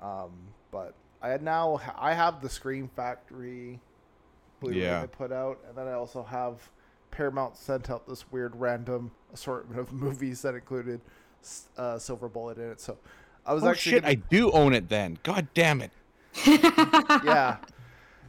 Um, 0.00 0.30
but 0.70 0.94
I 1.22 1.28
had 1.28 1.42
now 1.42 1.80
I 1.98 2.12
have 2.14 2.40
the 2.42 2.48
Scream 2.48 2.90
Factory 2.94 3.80
Blu-ray 4.60 4.76
Yeah. 4.80 5.00
they 5.02 5.06
put 5.06 5.32
out, 5.32 5.58
and 5.68 5.76
then 5.76 5.86
I 5.88 5.92
also 5.94 6.22
have 6.22 6.70
Paramount 7.10 7.56
sent 7.56 7.90
out 7.90 8.06
this 8.08 8.30
weird 8.32 8.54
random 8.56 9.10
assortment 9.32 9.80
of 9.80 9.92
movies 9.92 10.42
that 10.42 10.54
included 10.54 11.00
uh, 11.76 11.98
Silver 11.98 12.28
Bullet 12.28 12.58
in 12.58 12.70
it. 12.70 12.80
So 12.80 12.98
I 13.46 13.54
was 13.54 13.62
Oh 13.64 13.68
actually 13.68 13.92
shit! 13.92 14.02
gonna- 14.02 14.12
I 14.12 14.14
do 14.14 14.50
own 14.52 14.74
it 14.74 14.88
then. 14.88 15.18
God 15.22 15.48
damn 15.54 15.80
it! 15.80 15.90
yeah. 16.46 17.56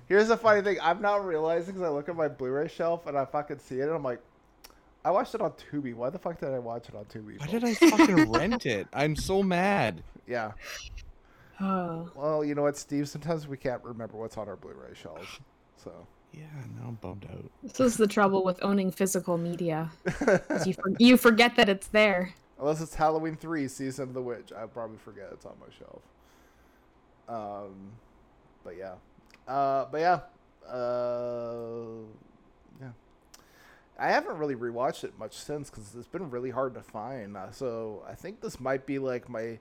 Here's 0.07 0.27
the 0.27 0.37
funny 0.37 0.61
thing. 0.61 0.77
I'm 0.81 1.01
now 1.01 1.17
realizing 1.17 1.73
because 1.73 1.87
I 1.87 1.89
look 1.89 2.09
at 2.09 2.15
my 2.15 2.27
Blu-ray 2.27 2.67
shelf 2.67 3.07
and 3.07 3.17
I 3.17 3.25
fucking 3.25 3.59
see 3.59 3.79
it, 3.79 3.83
and 3.83 3.91
I'm 3.91 4.03
like, 4.03 4.19
I 5.03 5.11
watched 5.11 5.35
it 5.35 5.41
on 5.41 5.51
Tubi. 5.51 5.93
Why 5.93 6.09
the 6.09 6.19
fuck 6.19 6.39
did 6.39 6.49
I 6.49 6.59
watch 6.59 6.89
it 6.89 6.95
on 6.95 7.05
Tubi? 7.05 7.39
Why 7.39 7.47
did 7.47 7.63
I 7.63 7.73
fucking 7.75 8.31
rent 8.31 8.65
it? 8.65 8.87
I'm 8.93 9.15
so 9.15 9.43
mad. 9.43 10.03
Yeah. 10.27 10.53
oh. 11.61 12.09
Well, 12.15 12.43
you 12.43 12.55
know 12.55 12.63
what, 12.63 12.77
Steve? 12.77 13.07
Sometimes 13.07 13.47
we 13.47 13.57
can't 13.57 13.83
remember 13.83 14.17
what's 14.17 14.37
on 14.37 14.47
our 14.49 14.55
Blu-ray 14.55 14.95
shelves. 14.95 15.39
So. 15.77 15.91
Yeah, 16.33 16.41
now 16.79 16.87
I'm 16.87 16.95
bummed 16.95 17.27
out. 17.31 17.45
This 17.61 17.79
is 17.79 17.95
the 17.95 18.07
trouble 18.07 18.43
with 18.43 18.57
owning 18.63 18.89
physical 18.89 19.37
media. 19.37 19.91
You, 20.65 20.73
for- 20.81 20.91
you 20.97 21.15
forget 21.15 21.55
that 21.57 21.69
it's 21.69 21.85
there. 21.87 22.33
Unless 22.59 22.81
it's 22.81 22.95
Halloween 22.95 23.35
three, 23.35 23.67
Season 23.67 24.09
of 24.09 24.13
the 24.15 24.21
Witch, 24.21 24.51
I'll 24.57 24.67
probably 24.67 24.97
forget 24.97 25.29
it's 25.31 25.45
on 25.45 25.53
my 25.59 25.67
shelf. 25.77 26.01
Um, 27.29 27.91
but 28.63 28.77
yeah, 28.77 28.95
uh, 29.47 29.85
but 29.91 29.97
yeah, 29.99 30.19
uh, 30.71 31.75
yeah. 32.81 32.89
I 33.97 34.07
haven't 34.07 34.37
really 34.37 34.55
rewatched 34.55 35.03
it 35.03 35.17
much 35.17 35.33
since 35.33 35.69
because 35.69 35.95
it's 35.95 36.07
been 36.07 36.29
really 36.29 36.49
hard 36.49 36.73
to 36.75 36.81
find. 36.81 37.37
Uh, 37.37 37.51
so 37.51 38.03
I 38.09 38.15
think 38.15 38.41
this 38.41 38.59
might 38.59 38.85
be 38.85 38.99
like 38.99 39.29
my, 39.29 39.59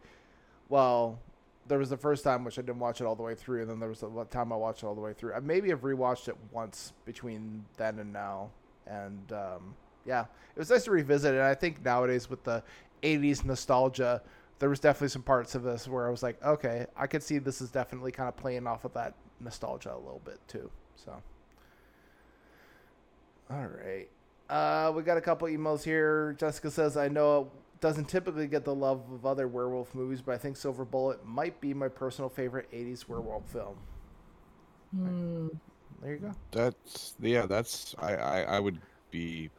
well, 0.68 1.18
there 1.66 1.78
was 1.78 1.90
the 1.90 1.96
first 1.96 2.24
time 2.24 2.44
which 2.44 2.58
I 2.58 2.62
didn't 2.62 2.78
watch 2.78 3.00
it 3.00 3.04
all 3.04 3.14
the 3.14 3.22
way 3.22 3.34
through, 3.34 3.62
and 3.62 3.70
then 3.70 3.80
there 3.80 3.88
was 3.88 4.00
the 4.00 4.26
time 4.30 4.52
I 4.52 4.56
watched 4.56 4.82
it 4.82 4.86
all 4.86 4.94
the 4.94 5.00
way 5.00 5.12
through. 5.12 5.34
I 5.34 5.40
maybe 5.40 5.70
have 5.70 5.82
rewatched 5.82 6.28
it 6.28 6.36
once 6.50 6.92
between 7.04 7.64
then 7.76 7.98
and 7.98 8.12
now, 8.12 8.50
and 8.86 9.32
um, 9.32 9.74
yeah, 10.04 10.22
it 10.22 10.58
was 10.58 10.70
nice 10.70 10.84
to 10.84 10.90
revisit 10.90 11.34
it. 11.34 11.38
And 11.38 11.46
I 11.46 11.54
think 11.54 11.84
nowadays 11.84 12.28
with 12.28 12.44
the 12.44 12.62
80s 13.02 13.44
nostalgia, 13.44 14.22
there 14.58 14.68
was 14.68 14.80
definitely 14.80 15.08
some 15.08 15.22
parts 15.22 15.54
of 15.54 15.62
this 15.62 15.88
where 15.88 16.06
I 16.06 16.10
was 16.10 16.22
like, 16.22 16.42
okay, 16.44 16.86
I 16.96 17.06
could 17.06 17.22
see 17.22 17.38
this 17.38 17.60
is 17.60 17.70
definitely 17.70 18.12
kind 18.12 18.28
of 18.28 18.36
playing 18.36 18.66
off 18.66 18.84
of 18.84 18.92
that 18.94 19.14
nostalgia 19.40 19.94
a 19.94 19.96
little 19.96 20.22
bit 20.24 20.38
too. 20.48 20.70
So, 20.96 21.12
all 23.50 23.66
right. 23.66 24.08
Uh, 24.48 24.92
we 24.94 25.02
got 25.02 25.16
a 25.16 25.20
couple 25.20 25.48
emails 25.48 25.82
here. 25.82 26.34
Jessica 26.38 26.70
says, 26.70 26.96
I 26.96 27.08
know 27.08 27.50
it 27.74 27.80
doesn't 27.80 28.06
typically 28.06 28.46
get 28.46 28.64
the 28.64 28.74
love 28.74 29.02
of 29.12 29.24
other 29.24 29.48
werewolf 29.48 29.94
movies, 29.94 30.20
but 30.20 30.34
I 30.34 30.38
think 30.38 30.56
Silver 30.56 30.84
Bullet 30.84 31.24
might 31.24 31.60
be 31.60 31.72
my 31.72 31.88
personal 31.88 32.28
favorite 32.28 32.70
80s 32.72 33.08
werewolf 33.08 33.48
film. 33.50 33.76
Hmm. 34.94 35.48
There 36.02 36.12
you 36.12 36.18
go. 36.18 36.32
That's 36.50 37.14
yeah. 37.18 37.46
That's 37.46 37.94
I 37.98 38.14
I, 38.14 38.40
I 38.42 38.60
would 38.60 38.78
be. 39.10 39.50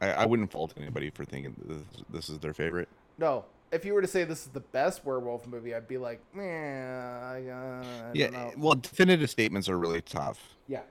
I, 0.00 0.12
I 0.12 0.26
wouldn't 0.26 0.50
fault 0.50 0.72
anybody 0.78 1.10
for 1.10 1.26
thinking 1.26 1.54
this, 1.66 1.82
this 2.08 2.28
is 2.30 2.38
their 2.38 2.54
favorite. 2.54 2.88
No, 3.18 3.44
if 3.72 3.84
you 3.84 3.94
were 3.94 4.02
to 4.02 4.08
say 4.08 4.24
this 4.24 4.42
is 4.42 4.48
the 4.48 4.60
best 4.60 5.04
werewolf 5.04 5.46
movie, 5.46 5.74
I'd 5.74 5.86
be 5.88 5.98
like, 5.98 6.20
meh, 6.34 6.42
I, 6.42 7.46
uh, 7.48 7.84
I 7.84 8.10
yeah. 8.14 8.26
don't 8.28 8.32
know. 8.32 8.52
Well, 8.56 8.74
definitive 8.74 9.30
statements 9.30 9.68
are 9.68 9.78
really 9.78 10.02
tough. 10.02 10.56
Yeah. 10.66 10.82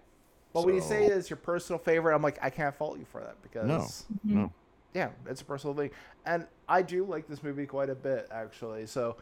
But 0.53 0.65
when 0.65 0.75
you 0.75 0.81
say 0.81 1.07
So- 1.07 1.13
it's 1.13 1.29
your 1.29 1.37
personal 1.37 1.79
favorite, 1.79 2.15
I'm 2.15 2.21
like, 2.21 2.39
I 2.41 2.49
can't 2.49 2.75
fault 2.75 2.97
you 2.97 3.05
for 3.11 3.21
that 3.21 3.41
because 3.41 4.05
No. 4.23 4.31
No. 4.41 4.51
yeah, 4.93 5.09
it's 5.27 5.41
a 5.41 5.45
personal 5.45 5.75
thing, 5.75 5.91
and 6.25 6.47
I 6.67 6.81
do 6.81 7.05
like 7.05 7.27
this 7.27 7.43
movie 7.43 7.65
quite 7.65 7.89
a 7.89 7.95
bit 7.95 8.27
actually. 8.31 8.85
So, 8.87 9.17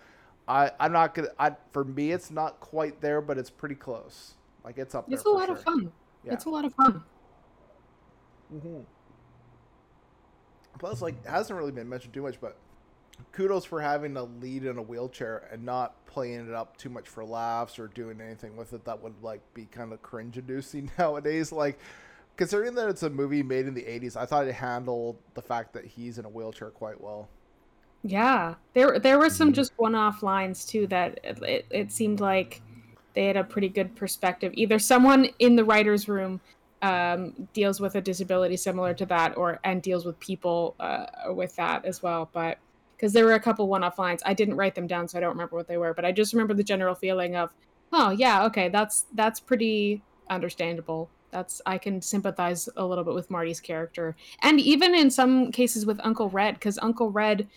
I 0.47 0.71
I'm 0.79 0.93
not 0.93 1.13
gonna. 1.13 1.27
I 1.37 1.55
for 1.71 1.83
me, 1.83 2.11
it's 2.11 2.31
not 2.31 2.61
quite 2.61 3.01
there, 3.01 3.19
but 3.19 3.37
it's 3.37 3.49
pretty 3.49 3.75
close. 3.75 4.35
Like 4.63 4.77
it's 4.77 4.95
up 4.95 5.07
there. 5.07 5.15
It's 5.15 5.23
a 5.23 5.25
for 5.25 5.31
lot 5.31 5.47
sure. 5.47 5.55
of 5.57 5.63
fun. 5.63 5.91
Yeah. 6.23 6.33
It's 6.33 6.45
a 6.45 6.49
lot 6.49 6.63
of 6.63 6.73
fun. 6.73 7.03
Mm-hmm. 8.53 8.79
Plus, 10.79 11.01
like, 11.01 11.15
it 11.25 11.29
hasn't 11.29 11.57
really 11.57 11.71
been 11.71 11.89
mentioned 11.89 12.13
too 12.13 12.21
much, 12.21 12.39
but 12.39 12.55
kudos 13.31 13.65
for 13.65 13.81
having 13.81 14.15
a 14.17 14.23
lead 14.23 14.65
in 14.65 14.77
a 14.77 14.81
wheelchair 14.81 15.47
and 15.51 15.63
not 15.63 16.05
playing 16.05 16.47
it 16.47 16.53
up 16.53 16.77
too 16.77 16.89
much 16.89 17.07
for 17.07 17.23
laughs 17.25 17.77
or 17.79 17.87
doing 17.87 18.19
anything 18.21 18.55
with 18.57 18.73
it 18.73 18.83
that 18.85 19.01
would 19.01 19.13
like 19.21 19.41
be 19.53 19.65
kind 19.65 19.93
of 19.93 20.01
cringe-inducing 20.01 20.91
nowadays. 20.99 21.51
Like, 21.51 21.79
considering 22.35 22.75
that 22.75 22.89
it's 22.89 23.03
a 23.03 23.09
movie 23.09 23.43
made 23.43 23.67
in 23.67 23.73
the 23.73 23.83
'80s, 23.83 24.15
I 24.17 24.25
thought 24.25 24.47
it 24.47 24.53
handled 24.53 25.17
the 25.33 25.41
fact 25.41 25.73
that 25.73 25.85
he's 25.85 26.17
in 26.17 26.25
a 26.25 26.29
wheelchair 26.29 26.69
quite 26.71 26.99
well. 27.01 27.29
Yeah, 28.03 28.55
there 28.73 28.99
there 28.99 29.19
were 29.19 29.29
some 29.29 29.51
Mhm. 29.51 29.55
just 29.55 29.73
one-off 29.77 30.23
lines 30.23 30.65
too 30.65 30.87
that 30.87 31.19
it, 31.23 31.41
it, 31.43 31.65
it 31.71 31.91
seemed 31.91 32.19
like 32.19 32.61
they 33.13 33.25
had 33.25 33.37
a 33.37 33.43
pretty 33.43 33.69
good 33.69 33.95
perspective. 33.95 34.53
Either 34.55 34.79
someone 34.79 35.29
in 35.39 35.55
the 35.55 35.65
writers' 35.65 36.07
room 36.07 36.39
um, 36.83 37.49
deals 37.53 37.79
with 37.79 37.95
a 37.95 38.01
disability 38.01 38.55
similar 38.55 38.93
to 38.93 39.05
that, 39.07 39.35
or 39.35 39.59
and 39.63 39.81
deals 39.81 40.05
with 40.05 40.19
people 40.19 40.75
uh, 40.79 41.07
with 41.33 41.55
that 41.55 41.85
as 41.85 42.03
well. 42.03 42.29
But 42.31 42.59
because 42.97 43.13
there 43.13 43.25
were 43.25 43.33
a 43.35 43.39
couple 43.39 43.67
one-off 43.67 43.99
lines, 43.99 44.21
I 44.25 44.33
didn't 44.33 44.55
write 44.55 44.75
them 44.75 44.87
down, 44.87 45.07
so 45.07 45.17
I 45.17 45.21
don't 45.21 45.29
remember 45.29 45.55
what 45.55 45.67
they 45.67 45.77
were. 45.77 45.93
But 45.93 46.03
I 46.03 46.11
just 46.11 46.33
remember 46.33 46.53
the 46.53 46.63
general 46.63 46.95
feeling 46.95 47.35
of, 47.35 47.53
oh 47.93 48.09
yeah, 48.09 48.45
okay, 48.45 48.69
that's 48.69 49.05
that's 49.13 49.39
pretty 49.39 50.01
understandable. 50.29 51.09
That's 51.31 51.61
I 51.65 51.77
can 51.77 52.01
sympathize 52.01 52.67
a 52.75 52.85
little 52.85 53.03
bit 53.03 53.13
with 53.13 53.29
Marty's 53.29 53.59
character, 53.59 54.15
and 54.41 54.59
even 54.59 54.95
in 54.95 55.11
some 55.11 55.51
cases 55.51 55.85
with 55.85 55.99
Uncle 56.03 56.29
Red, 56.29 56.55
because 56.55 56.79
Uncle 56.81 57.11
Red 57.11 57.47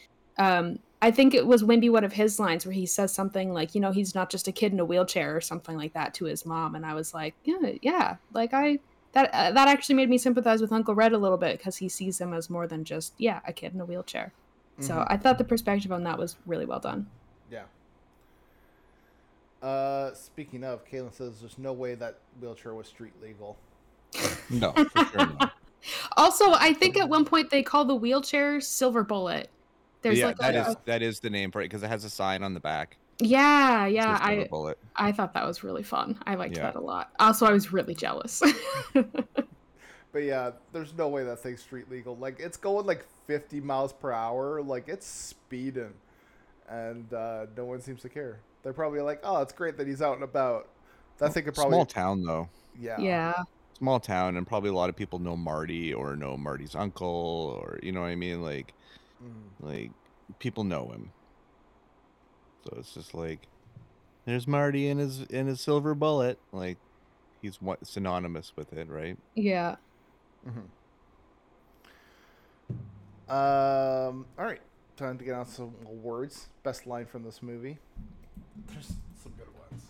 um 0.40 0.78
i 1.02 1.11
think 1.11 1.35
it 1.35 1.47
was 1.47 1.62
wimby 1.62 1.90
one 1.90 2.02
of 2.02 2.12
his 2.12 2.40
lines 2.40 2.64
where 2.66 2.73
he 2.73 2.87
says 2.87 3.12
something 3.12 3.52
like 3.52 3.75
you 3.75 3.80
know 3.80 3.92
he's 3.92 4.14
not 4.14 4.30
just 4.30 4.49
a 4.49 4.52
kid 4.52 4.73
in 4.73 4.80
a 4.80 4.85
wheelchair 4.85 5.37
or 5.37 5.40
something 5.40 5.76
like 5.76 5.92
that 5.92 6.14
to 6.14 6.25
his 6.25 6.44
mom 6.44 6.75
and 6.75 6.85
i 6.85 6.94
was 6.94 7.14
like 7.14 7.35
yeah 7.44 7.73
yeah 7.82 8.16
like 8.32 8.52
i 8.52 8.78
that 9.12 9.30
uh, 9.32 9.50
that 9.52 9.68
actually 9.68 9.94
made 9.94 10.09
me 10.09 10.18
sympathize 10.18 10.61
with 10.61 10.73
uncle 10.73 10.94
red 10.94 11.12
a 11.12 11.18
little 11.18 11.37
bit 11.37 11.59
because 11.59 11.76
he 11.76 11.88
sees 11.88 12.20
him 12.20 12.32
as 12.32 12.50
more 12.50 12.66
than 12.66 12.85
just 12.85 13.12
yeah 13.18 13.40
a 13.47 13.52
kid 13.52 13.75
in 13.75 13.80
a 13.80 13.85
wheelchair 13.85 14.32
so 14.81 14.95
Mhm. 14.95 15.07
i 15.09 15.17
thought 15.17 15.39
the 15.39 15.45
perspective 15.45 15.93
on 15.93 16.03
that 16.05 16.19
was 16.19 16.37
really 16.47 16.65
well 16.67 16.81
done 16.81 17.07
Yeah. 17.51 17.65
Uh, 19.63 20.15
speaking 20.15 20.65
of, 20.65 20.85
Caitlin 20.87 21.13
says 21.13 21.41
there's 21.41 21.59
no 21.59 21.73
way 21.75 21.95
that 21.95 22.19
wheelchair 22.41 22.75
was 22.75 22.87
street 22.89 23.13
legal. 23.23 23.59
No, 24.49 24.73
for 24.73 25.05
sure 25.05 25.27
not. 25.27 25.53
also 26.17 26.53
i 26.53 26.73
think 26.75 26.97
at 26.99 27.09
one 27.09 27.25
point 27.25 27.49
they 27.51 27.63
call 27.63 27.85
the 27.85 27.95
wheelchair 27.95 28.61
silver 28.61 29.03
bullet 29.05 29.49
there's 30.03 30.19
yeah, 30.19 30.27
like 30.27 30.39
that 30.39 30.55
a, 30.55 30.71
is 30.71 30.77
that 30.87 31.03
is 31.03 31.21
the 31.21 31.31
name 31.31 31.51
for 31.53 31.61
it 31.61 31.65
because 31.67 31.83
it 31.83 31.89
has 31.89 32.05
a 32.05 32.11
sign 32.11 32.43
on 32.43 32.55
the 32.55 32.61
back. 32.61 32.97
Yeah, 33.23 33.85
yeah. 33.87 34.19
I 34.19 34.47
Bullet. 34.49 34.79
I 34.97 35.13
thought 35.13 35.35
that 35.35 35.47
was 35.47 35.63
really 35.63 35.83
fun. 35.83 36.19
I 36.27 36.37
liked 36.37 36.57
Yeah. 36.57 36.63
that 36.63 36.75
a 36.77 36.81
lot. 36.81 37.11
Also, 37.21 37.45
I 37.45 37.53
was 37.53 37.71
really 37.71 37.95
jealous. 37.95 38.43
But 40.12 40.21
yeah, 40.25 40.50
there's 40.73 40.93
no 40.95 41.09
way 41.09 41.23
that 41.25 41.38
thing's 41.38 41.61
street 41.62 41.90
legal. 41.90 42.17
Like 42.17 42.40
it's 42.40 42.57
going 42.57 42.87
like 42.87 43.07
50 43.26 43.61
miles 43.61 43.93
per 43.93 44.11
hour. 44.12 44.61
Like 44.61 44.88
it's 44.88 45.07
speeding, 45.07 45.95
and 46.69 47.12
uh, 47.14 47.47
no 47.57 47.64
one 47.64 47.81
seems 47.81 48.02
to 48.02 48.09
care. 48.09 48.40
They're 48.62 48.73
probably 48.73 49.00
like, 49.00 49.21
"Oh, 49.23 49.40
it's 49.40 49.52
great 49.52 49.76
that 49.79 49.87
he's 49.87 50.02
out 50.02 50.14
and 50.14 50.25
about." 50.25 50.69
That 51.19 51.33
thing 51.35 51.45
could 51.45 51.55
probably, 51.55 51.75
Small 51.75 51.87
town 51.87 52.23
though. 52.25 52.49
yeah, 52.79 52.99
yeah. 53.00 53.35
Small 53.79 54.00
town, 54.00 54.37
and 54.37 54.47
probably 54.47 54.71
a 54.71 54.75
lot 54.75 54.88
of 54.90 54.97
people 54.97 55.19
know 55.19 55.37
Marty 55.37 55.95
or 55.95 56.17
know 56.17 56.37
Marty's 56.37 56.75
uncle, 56.75 57.59
or 57.62 57.79
you 57.83 57.93
know 57.93 58.00
what 58.00 58.09
I 58.09 58.14
mean. 58.17 58.43
Like, 58.43 58.75
Mhm. 59.23 59.50
like 59.61 59.90
people 60.38 60.64
know 60.64 60.88
him. 60.88 61.12
So 62.64 62.76
it's 62.79 62.93
just 62.95 63.14
like, 63.14 63.40
there's 64.26 64.47
Marty 64.47 64.88
in 64.88 64.99
his 64.99 65.23
in 65.23 65.47
his 65.47 65.61
silver 65.61 65.95
bullet. 65.95 66.38
Like, 66.52 66.79
he's 67.40 67.61
what 67.62 67.87
synonymous 67.87 68.52
with 68.57 68.73
it, 68.73 68.88
right? 68.88 69.17
Yeah. 69.35 69.76
Um. 73.28 74.26
All 74.38 74.44
right, 74.44 74.61
time 74.97 75.18
to 75.18 75.25
get 75.25 75.35
on 75.35 75.47
some 75.47 75.73
words. 75.85 76.49
Best 76.62 76.87
line 76.87 77.06
from 77.06 77.23
this 77.23 77.42
movie. 77.42 77.78
There's 78.73 78.88
some 79.23 79.32
good 79.38 79.49
ones. 79.70 79.85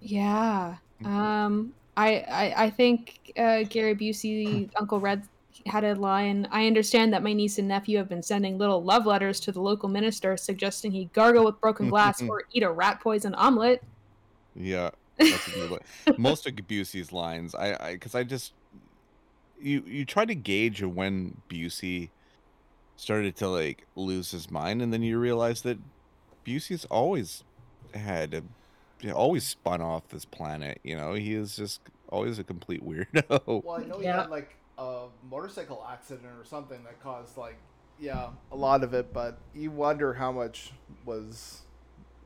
Yeah. 0.00 0.76
Mhm. 1.02 1.06
Um 1.06 1.74
I 1.96 2.20
I, 2.20 2.64
I 2.64 2.70
think 2.70 3.32
uh, 3.36 3.64
Gary 3.68 3.94
Busey, 3.94 4.70
Uncle 4.76 4.98
Red 4.98 5.28
had 5.66 5.84
a 5.84 5.94
line. 5.94 6.48
I 6.50 6.66
understand 6.66 7.12
that 7.12 7.22
my 7.22 7.32
niece 7.32 7.58
and 7.58 7.68
nephew 7.68 7.98
have 7.98 8.08
been 8.08 8.22
sending 8.22 8.56
little 8.56 8.82
love 8.82 9.04
letters 9.06 9.40
to 9.40 9.52
the 9.52 9.60
local 9.60 9.88
minister 9.88 10.36
suggesting 10.36 10.90
he 10.90 11.06
gargle 11.06 11.44
with 11.44 11.60
broken 11.60 11.90
glass 11.90 12.22
or 12.22 12.44
eat 12.52 12.62
a 12.62 12.70
rat 12.70 13.00
poison 13.00 13.34
omelet. 13.34 13.82
Yeah, 14.54 14.90
that's 15.18 15.48
a 15.48 15.50
good 15.50 15.70
one. 15.70 15.80
Most 16.16 16.46
of 16.46 16.54
Busey's 16.54 17.12
lines, 17.12 17.54
I, 17.54 17.76
I, 17.78 17.92
because 17.92 18.14
I 18.14 18.24
just, 18.24 18.52
you, 19.60 19.82
you 19.86 20.04
try 20.06 20.24
to 20.24 20.34
gauge 20.34 20.82
when 20.82 21.42
Busey 21.48 22.12
started 22.96 23.36
to 23.38 23.48
like 23.48 23.86
lose 23.96 24.30
his 24.32 24.50
mind, 24.50 24.82
and 24.82 24.92
then 24.92 25.02
you 25.02 25.18
realize 25.18 25.62
that 25.62 25.78
Busey's 26.46 26.84
always 26.86 27.42
had 27.94 28.34
a, 28.34 28.44
you 29.02 29.10
know, 29.10 29.14
always 29.16 29.46
spun 29.46 29.82
off 29.82 30.08
this 30.08 30.24
planet. 30.26 30.80
You 30.84 30.96
know, 30.96 31.14
he 31.14 31.34
is 31.34 31.56
just 31.56 31.82
always 32.10 32.38
a 32.38 32.44
complete 32.44 32.82
weirdo. 32.84 33.62
Well, 33.62 33.76
I 33.76 33.84
know 33.84 33.98
he 34.00 34.06
Yeah. 34.06 34.16
had 34.16 34.30
like 34.30 34.56
a 34.78 35.08
motorcycle 35.22 35.84
accident 35.88 36.26
or 36.38 36.44
something 36.44 36.82
that 36.84 37.00
caused 37.02 37.36
like, 37.36 37.58
yeah, 37.98 38.30
a 38.50 38.56
lot 38.56 38.82
of 38.82 38.94
it. 38.94 39.12
But 39.12 39.40
you 39.54 39.70
wonder 39.70 40.14
how 40.14 40.32
much 40.32 40.72
was 41.04 41.62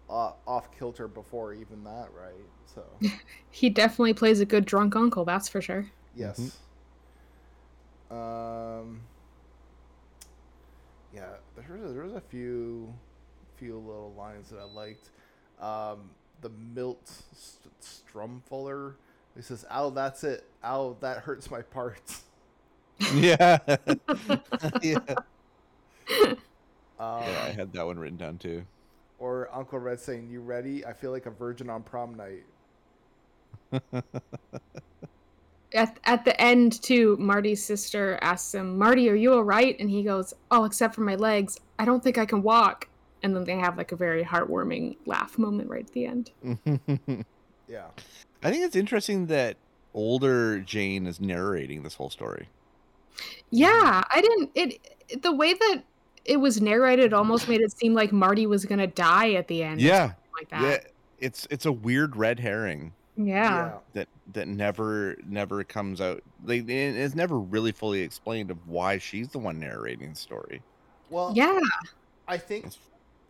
uh, 0.08 0.32
off 0.46 0.72
kilter 0.76 1.08
before 1.08 1.54
even 1.54 1.84
that, 1.84 2.08
right? 2.14 2.48
So 2.66 2.82
He 3.50 3.70
definitely 3.70 4.14
plays 4.14 4.40
a 4.40 4.44
good 4.46 4.64
drunk 4.64 4.96
uncle, 4.96 5.24
that's 5.24 5.48
for 5.48 5.60
sure. 5.60 5.86
yes. 6.14 6.60
Um. 8.10 9.00
Yeah, 11.14 11.36
there 11.56 11.78
was, 11.78 11.94
there 11.94 12.02
was 12.04 12.14
a 12.14 12.20
few, 12.20 12.92
few 13.56 13.78
little 13.78 14.14
lines 14.16 14.50
that 14.50 14.58
I 14.58 14.64
liked. 14.64 15.10
Um, 15.60 16.10
the 16.40 16.50
Milt 16.50 17.06
St- 17.34 17.72
Sturmfuller. 17.80 18.94
He 19.36 19.42
says, 19.42 19.64
"Ow, 19.70 19.90
that's 19.90 20.24
it. 20.24 20.44
Ow, 20.64 20.96
that 21.00 21.18
hurts 21.18 21.50
my 21.50 21.62
parts." 21.62 22.24
yeah, 23.14 23.58
yeah, 24.82 24.98
Um, 26.98 27.24
yeah. 27.24 27.42
I 27.42 27.50
had 27.52 27.72
that 27.72 27.86
one 27.86 27.98
written 27.98 28.16
down 28.18 28.38
too. 28.38 28.66
Or 29.18 29.48
Uncle 29.54 29.78
Red 29.78 30.00
saying, 30.00 30.28
"You 30.28 30.40
ready? 30.40 30.84
I 30.84 30.92
feel 30.92 31.10
like 31.10 31.26
a 31.26 31.30
virgin 31.30 31.68
on 31.70 31.82
prom 31.82 32.14
night." 32.14 32.46
At, 35.74 35.98
at 36.04 36.24
the 36.24 36.40
end, 36.40 36.80
too, 36.82 37.16
Marty's 37.18 37.62
sister 37.64 38.18
asks 38.22 38.54
him, 38.54 38.78
Marty, 38.78 39.10
are 39.10 39.14
you 39.14 39.34
all 39.34 39.44
right? 39.44 39.76
And 39.78 39.90
he 39.90 40.02
goes, 40.02 40.32
Oh, 40.50 40.64
except 40.64 40.94
for 40.94 41.00
my 41.02 41.16
legs. 41.16 41.58
I 41.78 41.84
don't 41.84 42.02
think 42.02 42.16
I 42.16 42.26
can 42.26 42.42
walk. 42.42 42.88
And 43.22 43.34
then 43.34 43.44
they 43.44 43.56
have 43.56 43.76
like 43.76 43.90
a 43.92 43.96
very 43.96 44.24
heartwarming 44.24 44.96
laugh 45.06 45.38
moment 45.38 45.68
right 45.68 45.84
at 45.84 45.92
the 45.92 46.06
end. 46.06 46.30
Yeah. 47.68 47.86
I 48.42 48.50
think 48.50 48.64
it's 48.64 48.76
interesting 48.76 49.26
that 49.26 49.56
older 49.94 50.60
Jane 50.60 51.06
is 51.06 51.20
narrating 51.20 51.82
this 51.82 51.94
whole 51.94 52.10
story. 52.10 52.48
Yeah, 53.50 54.02
I 54.12 54.20
didn't. 54.20 54.50
It 54.54 55.22
the 55.22 55.32
way 55.32 55.54
that 55.54 55.82
it 56.24 56.38
was 56.38 56.60
narrated 56.60 57.12
almost 57.12 57.48
made 57.48 57.60
it 57.60 57.76
seem 57.76 57.94
like 57.94 58.12
Marty 58.12 58.46
was 58.46 58.64
gonna 58.64 58.86
die 58.86 59.32
at 59.32 59.48
the 59.48 59.62
end. 59.62 59.80
Yeah, 59.80 60.08
something 60.08 60.16
like 60.34 60.62
yeah. 60.62 60.78
It's 61.20 61.46
it's 61.50 61.64
a 61.64 61.72
weird 61.72 62.16
red 62.16 62.40
herring 62.40 62.92
Yeah, 63.16 63.80
that 63.92 64.08
that 64.28 64.48
never 64.48 65.16
never 65.24 65.64
comes 65.64 66.00
out. 66.00 66.22
Like 66.42 66.68
it's 66.68 67.14
never 67.14 67.38
really 67.38 67.72
fully 67.72 68.00
explained 68.02 68.50
of 68.50 68.66
why 68.66 68.98
she's 68.98 69.28
the 69.30 69.38
one 69.38 69.60
narrating 69.60 70.10
the 70.10 70.16
story 70.16 70.62
Well, 71.10 71.32
yeah, 71.34 71.60
I 72.28 72.38
think 72.38 72.66
It's 72.66 72.78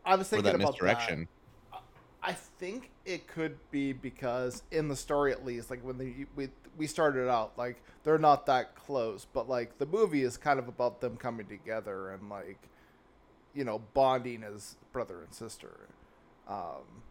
I 0.05 0.17
was 0.17 0.29
thinking 0.29 0.45
that 0.45 0.57
about 0.57 0.79
misdirection. 0.79 1.29
that. 1.73 1.81
I 2.23 2.33
think 2.33 2.91
it 3.05 3.27
could 3.29 3.59
be 3.71 3.93
because 3.93 4.63
in 4.71 4.89
the 4.89 4.97
story, 4.97 5.33
at 5.33 5.45
least, 5.45 5.71
like 5.71 5.85
when 5.85 5.99
the, 5.99 6.27
we 6.35 6.49
we 6.77 6.87
started 6.87 7.29
out, 7.31 7.59
like 7.59 7.83
they're 8.03 8.19
not 8.19 8.47
that 8.47 8.75
close, 8.77 9.27
but 9.31 9.49
like 9.49 9.79
the 9.79 9.87
movie 9.87 10.23
is 10.23 10.37
kind 10.39 10.59
of 10.59 10.69
about 10.69 11.01
them 11.01 11.17
coming 11.19 11.47
together 11.47 12.11
and 12.11 12.31
like, 12.31 12.71
you 13.55 13.65
know, 13.65 13.81
bonding 13.95 14.45
as 14.45 14.77
brother 14.93 15.23
and 15.23 15.35
sister. 15.35 15.89
Um, 16.49 17.04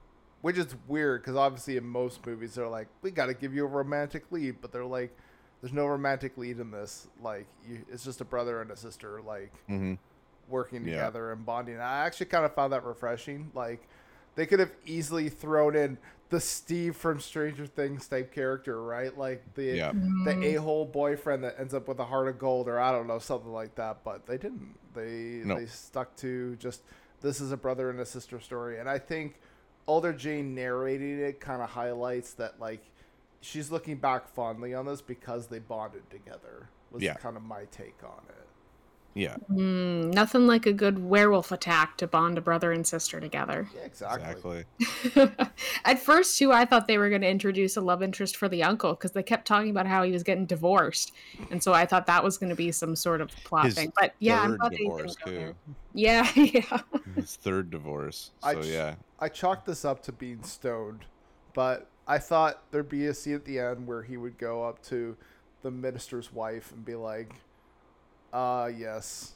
which 0.43 0.57
is 0.57 0.75
weird 0.87 1.21
because 1.21 1.35
obviously 1.37 1.77
in 1.77 1.85
most 1.87 2.23
movies 2.25 2.53
they're 2.53 2.67
like, 2.67 2.89
we 3.01 3.09
got 3.11 3.27
to 3.27 3.33
give 3.33 3.53
you 3.55 3.63
a 3.63 3.67
romantic 3.67 4.29
lead, 4.29 4.57
but 4.61 4.71
they're 4.71 4.85
like, 4.85 5.17
there's 5.61 5.73
no 5.73 5.85
romantic 5.87 6.37
lead 6.37 6.59
in 6.59 6.69
this. 6.69 7.07
Like, 7.21 7.47
you, 7.65 7.79
it's 7.89 8.03
just 8.03 8.19
a 8.21 8.25
brother 8.25 8.61
and 8.61 8.69
a 8.69 8.75
sister, 8.75 9.21
like 9.25 9.53
hmm 9.67 9.93
working 10.49 10.83
Yeah. 10.83 10.91
together 10.91 11.31
and 11.31 11.45
bonding. 11.45 11.79
I 11.79 12.05
actually 12.05 12.25
kind 12.25 12.43
of 12.45 12.53
found 12.53 12.73
that 12.73 12.83
refreshing. 12.85 13.51
Like 13.55 13.87
they 14.35 14.45
could 14.45 14.59
have 14.59 14.71
easily 14.85 15.29
thrown 15.29 15.75
in 15.77 15.97
the 16.29 16.41
Steve 16.41 16.97
from 16.97 17.21
Stranger 17.21 17.65
Things 17.65 18.07
type 18.09 18.33
character, 18.33 18.81
right? 18.83 19.17
Like 19.17 19.53
the 19.55 19.63
Yeah. 19.77 19.93
the 20.25 20.33
Mm, 20.33 20.43
a 20.57 20.61
hole 20.61 20.85
boyfriend 20.85 21.45
that 21.45 21.55
ends 21.57 21.73
up 21.73 21.87
with 21.87 21.99
a 21.99 22.05
heart 22.05 22.27
of 22.27 22.37
gold, 22.37 22.67
or 22.67 22.79
I 22.79 22.91
don't 22.91 23.07
know 23.07 23.19
something 23.19 23.53
like 23.53 23.75
that. 23.75 24.03
But 24.03 24.25
they 24.25 24.37
didn't. 24.37 24.75
They 24.93 25.43
No. 25.45 25.55
they 25.55 25.67
stuck 25.67 26.17
to 26.17 26.57
just 26.57 26.81
this 27.21 27.39
is 27.39 27.53
a 27.53 27.57
brother 27.57 27.89
and 27.89 28.01
a 28.01 28.05
sister 28.05 28.41
story, 28.41 28.79
and 28.79 28.89
I 28.89 28.99
think 28.99 29.39
older 29.87 30.13
Jane 30.13 30.55
narrating 30.55 31.19
it 31.19 31.39
kind 31.39 31.61
of 31.61 31.69
highlights 31.69 32.33
that 32.33 32.59
like 32.59 32.81
she's 33.41 33.71
looking 33.71 33.97
back 33.97 34.27
fondly 34.27 34.73
on 34.73 34.85
this 34.85 35.01
because 35.01 35.47
they 35.47 35.59
bonded 35.59 36.09
together. 36.09 36.69
Was 36.91 37.03
Yeah. 37.03 37.15
kind 37.15 37.35
of 37.37 37.43
my 37.43 37.65
take 37.71 37.97
on 38.03 38.23
it. 38.29 38.42
Yeah, 39.15 39.35
mm, 39.51 40.11
nothing 40.13 40.47
like 40.47 40.65
a 40.65 40.73
good 40.73 40.97
werewolf 40.97 41.51
attack 41.51 41.97
to 41.97 42.07
bond 42.07 42.37
a 42.37 42.41
brother 42.41 42.71
and 42.71 42.85
sister 42.85 43.19
together. 43.19 43.69
Yeah, 43.75 43.81
exactly. 43.81 44.65
exactly. 44.79 45.47
At 45.85 45.99
first, 45.99 46.37
too, 46.37 46.51
I 46.51 46.65
thought 46.65 46.87
they 46.87 46.97
were 46.97 47.09
going 47.09 47.21
to 47.21 47.29
introduce 47.29 47.77
a 47.77 47.81
love 47.81 48.01
interest 48.01 48.37
for 48.37 48.49
the 48.49 48.63
uncle 48.63 48.93
because 48.93 49.11
they 49.11 49.21
kept 49.21 49.45
talking 49.47 49.69
about 49.69 49.85
how 49.85 50.01
he 50.03 50.11
was 50.11 50.23
getting 50.23 50.45
divorced, 50.45 51.11
and 51.51 51.61
so 51.61 51.73
I 51.73 51.85
thought 51.85 52.07
that 52.07 52.23
was 52.23 52.37
going 52.37 52.49
to 52.49 52.55
be 52.55 52.71
some 52.71 52.95
sort 52.95 53.21
of 53.21 53.29
plot 53.43 53.65
His 53.65 53.75
thing. 53.75 53.93
But 53.95 54.13
yeah, 54.19 54.41
I'm 54.41 54.51
Third 54.51 54.59
glad 54.59 54.71
they 54.71 54.77
didn't 54.77 54.97
divorce 54.97 55.15
go 55.15 55.31
there. 55.31 55.47
too. 55.49 55.55
Yeah, 55.93 56.31
yeah. 56.35 56.79
His 57.15 57.35
third 57.35 57.69
divorce. 57.69 58.31
I 58.41 58.53
So 58.55 58.61
ch- 58.63 58.67
yeah, 58.67 58.95
I 59.19 59.29
chalked 59.29 59.67
this 59.67 59.85
up 59.85 60.01
to 60.03 60.11
being 60.11 60.41
stoned, 60.43 61.05
but 61.53 61.87
I 62.07 62.17
thought 62.17 62.63
there'd 62.71 62.89
be 62.89 63.05
a 63.05 63.13
scene 63.13 63.35
at 63.35 63.45
the 63.45 63.59
end 63.59 63.85
where 63.87 64.01
he 64.03 64.17
would 64.17 64.37
go 64.37 64.63
up 64.63 64.81
to 64.85 65.15
the 65.61 65.71
minister's 65.71 66.33
wife 66.33 66.71
and 66.71 66.83
be 66.83 66.95
like, 66.95 67.33
"Uh, 68.33 68.69
yes, 68.75 69.33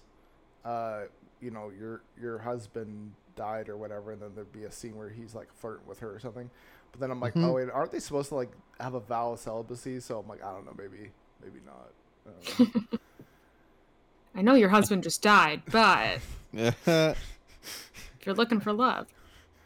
uh, 0.66 1.04
you 1.40 1.52
know, 1.52 1.72
your 1.80 2.02
your 2.20 2.40
husband 2.40 3.14
died 3.36 3.70
or 3.70 3.78
whatever," 3.78 4.12
and 4.12 4.22
then 4.22 4.32
there'd 4.36 4.52
be 4.52 4.64
a 4.64 4.72
scene 4.72 4.98
where 4.98 5.10
he's 5.10 5.34
like 5.36 5.48
flirting 5.54 5.86
with 5.88 6.00
her 6.00 6.14
or 6.14 6.20
something. 6.20 6.50
But 6.92 7.00
then 7.02 7.12
I'm 7.12 7.20
like, 7.20 7.36
Mhm. 7.36 7.44
"Oh 7.46 7.54
wait, 7.54 7.70
aren't 7.70 7.92
they 7.92 8.00
supposed 8.00 8.30
to 8.30 8.36
like 8.36 8.52
have 8.80 8.96
a 8.96 9.00
vow 9.00 9.34
of 9.34 9.40
celibacy?" 9.40 10.00
So 10.00 10.20
I'm 10.20 10.28
like, 10.28 10.44
"I 10.44 10.52
don't 10.52 10.66
know, 10.66 10.74
maybe, 10.78 11.12
maybe 11.44 11.60
not." 11.66 11.92
Um, 12.26 12.90
I 14.36 14.42
know 14.42 14.56
your 14.56 14.70
husband 14.70 15.04
just 15.04 15.22
died, 15.22 15.62
but 15.72 16.20
if 16.54 16.88
you're 18.26 18.36
looking 18.36 18.60
for 18.60 18.74
love, 18.74 19.08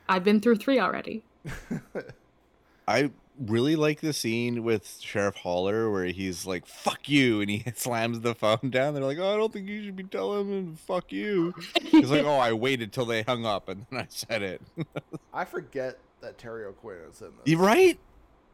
I've 0.08 0.24
been 0.24 0.40
through 0.40 0.58
three 0.58 0.80
already. 0.80 1.24
I 2.88 3.12
really 3.50 3.76
like 3.76 4.02
the 4.02 4.14
scene 4.14 4.64
with 4.64 5.00
Sheriff 5.02 5.36
Haller 5.38 5.90
where 5.92 6.06
he's 6.06 6.46
like, 6.46 6.66
"Fuck 6.66 7.10
you," 7.10 7.42
and 7.42 7.50
he 7.50 7.64
slams 7.76 8.22
the 8.22 8.36
phone 8.36 8.70
down. 8.70 8.94
They're 8.94 9.04
like, 9.04 9.18
"Oh, 9.20 9.34
I 9.34 9.38
don't 9.38 9.52
think 9.52 9.68
you 9.68 9.84
should 9.84 9.96
be 9.96 10.04
telling 10.04 10.52
him 10.52 10.76
fuck 10.76 11.12
you." 11.12 11.54
He's 11.82 12.12
like, 12.12 12.26
"Oh, 12.26 12.38
I 12.38 12.54
waited 12.54 12.92
till 12.94 13.06
they 13.06 13.24
hung 13.24 13.46
up 13.46 13.70
and 13.70 13.86
then 13.90 14.02
I 14.02 14.08
said 14.10 14.42
it." 14.44 14.62
I 15.34 15.46
forget 15.46 16.00
that 16.22 16.38
Terry 16.38 16.66
O'Quinn 16.66 16.98
is 17.10 17.22
in 17.22 17.28
this. 17.28 17.46
You 17.46 17.58
right? 17.58 18.00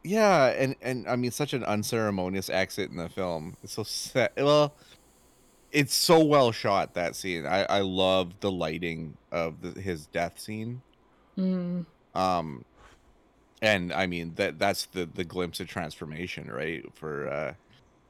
Yeah, 0.04 0.46
and 0.46 0.76
and 0.80 1.08
I 1.08 1.16
mean, 1.16 1.30
such 1.30 1.52
an 1.52 1.64
unceremonious 1.64 2.48
exit 2.48 2.90
in 2.90 2.96
the 2.96 3.08
film. 3.08 3.56
It's 3.62 3.74
so 3.74 3.82
set. 3.82 4.32
Well, 4.36 4.74
it's 5.72 5.94
so 5.94 6.24
well 6.24 6.52
shot 6.52 6.94
that 6.94 7.16
scene. 7.16 7.46
I 7.46 7.64
I 7.64 7.80
love 7.80 8.40
the 8.40 8.50
lighting 8.50 9.16
of 9.30 9.60
the, 9.60 9.80
his 9.80 10.06
death 10.06 10.38
scene. 10.40 10.82
Mm. 11.36 11.86
Um, 12.14 12.64
and 13.62 13.92
I 13.92 14.06
mean 14.06 14.32
that 14.36 14.58
that's 14.58 14.86
the 14.86 15.06
the 15.06 15.24
glimpse 15.24 15.60
of 15.60 15.66
transformation, 15.68 16.50
right? 16.50 16.84
For 16.94 17.28
uh, 17.28 17.54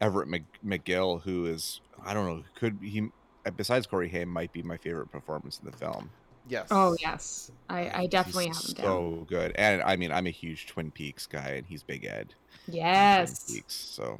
Everett 0.00 0.28
Mc, 0.28 0.42
McGill, 0.64 1.22
who 1.22 1.46
is 1.46 1.80
I 2.04 2.14
don't 2.14 2.26
know, 2.26 2.42
could 2.54 2.78
he 2.82 3.08
besides 3.56 3.86
Corey 3.86 4.08
Haim 4.10 4.28
might 4.28 4.52
be 4.52 4.62
my 4.62 4.76
favorite 4.76 5.10
performance 5.10 5.58
in 5.62 5.70
the 5.70 5.76
film. 5.76 6.10
Yes. 6.48 6.68
Oh 6.70 6.96
yes, 7.00 7.50
I, 7.68 7.90
I 8.02 8.06
definitely 8.06 8.46
He's 8.46 8.56
have 8.68 8.78
him 8.78 8.84
down. 8.84 8.84
so 8.84 9.26
good, 9.28 9.52
and 9.56 9.82
I 9.82 9.96
mean 9.96 10.10
I'm 10.12 10.26
a 10.26 10.30
huge 10.30 10.66
Twin 10.66 10.90
Peaks 10.90 11.26
guy, 11.26 11.50
and 11.56 11.66
he's 11.66 11.82
Big 11.82 12.04
Ed. 12.04 12.34
in 12.66 12.72
Twin 12.72 12.76
Yes, 12.82 13.52
Peaks, 13.52 13.74
so 13.74 14.18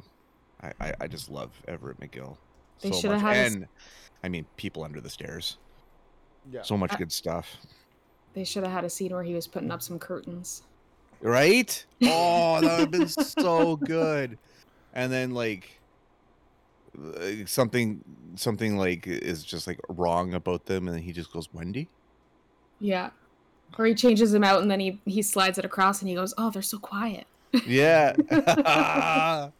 I, 0.61 0.71
I 0.79 0.93
I 1.01 1.07
just 1.07 1.29
love 1.29 1.51
Everett 1.67 1.99
McGill 1.99 2.37
They 2.81 2.91
so 2.91 3.01
shoulda 3.01 3.19
had 3.19 3.35
and 3.51 3.67
I 4.23 4.29
mean 4.29 4.45
People 4.57 4.83
Under 4.83 5.01
the 5.01 5.09
Stairs, 5.09 5.57
Yeah. 6.51 6.61
so 6.61 6.77
much 6.77 6.93
I- 6.93 6.97
good 6.97 7.11
stuff. 7.11 7.57
they 8.35 8.43
should 8.43 8.61
have 8.63 8.71
had 8.73 8.83
a 8.83 8.89
scene 8.91 9.11
where 9.11 9.23
he 9.23 9.33
was 9.33 9.47
putting 9.47 9.71
up 9.71 9.81
some 9.81 9.97
curtains. 9.97 10.61
Right? 11.21 11.85
Oh, 12.03 12.61
that 12.61 12.71
would 12.71 12.79
have 12.79 12.91
been 12.91 13.07
so 13.43 13.75
good. 13.75 14.37
And 14.93 15.11
then 15.11 15.31
like 15.31 15.79
something 17.45 18.03
something 18.35 18.77
like 18.77 19.07
is 19.07 19.43
just 19.43 19.67
like 19.67 19.79
wrong 19.89 20.33
about 20.33 20.65
them 20.65 20.87
and 20.87 20.95
then 20.95 21.03
he 21.03 21.11
just 21.11 21.31
goes, 21.31 21.49
Wendy? 21.53 21.89
Yeah, 22.79 23.09
or 23.77 23.85
he 23.85 23.93
changes 23.93 24.31
them 24.31 24.43
out 24.43 24.61
and 24.61 24.71
then 24.71 24.79
he 24.79 24.99
he 25.05 25.21
slides 25.21 25.57
it 25.57 25.65
across 25.65 26.01
and 26.01 26.09
he 26.09 26.15
goes, 26.15 26.33
"Oh, 26.37 26.49
they're 26.49 26.61
so 26.61 26.79
quiet." 26.79 27.27
Yeah. 27.65 28.15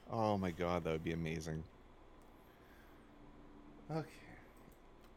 oh 0.12 0.38
my 0.38 0.50
god, 0.50 0.84
that 0.84 0.92
would 0.92 1.04
be 1.04 1.12
amazing. 1.12 1.62
Okay. 3.90 4.06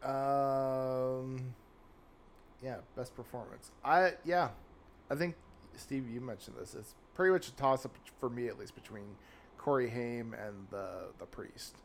Um. 0.03 1.53
Yeah, 2.63 2.77
best 2.95 3.15
performance. 3.15 3.71
I 3.83 4.13
yeah, 4.25 4.49
I 5.09 5.15
think 5.15 5.35
Steve, 5.77 6.10
you 6.10 6.21
mentioned 6.21 6.57
this. 6.60 6.75
It's 6.75 6.95
pretty 7.13 7.31
much 7.31 7.47
a 7.47 7.55
toss 7.55 7.86
up 7.86 7.95
for 8.19 8.29
me 8.29 8.47
at 8.47 8.57
least 8.57 8.75
between 8.75 9.15
Corey 9.57 9.89
Haim 9.89 10.34
and 10.34 10.67
the 10.69 11.10
the 11.19 11.25
priest. 11.25 11.75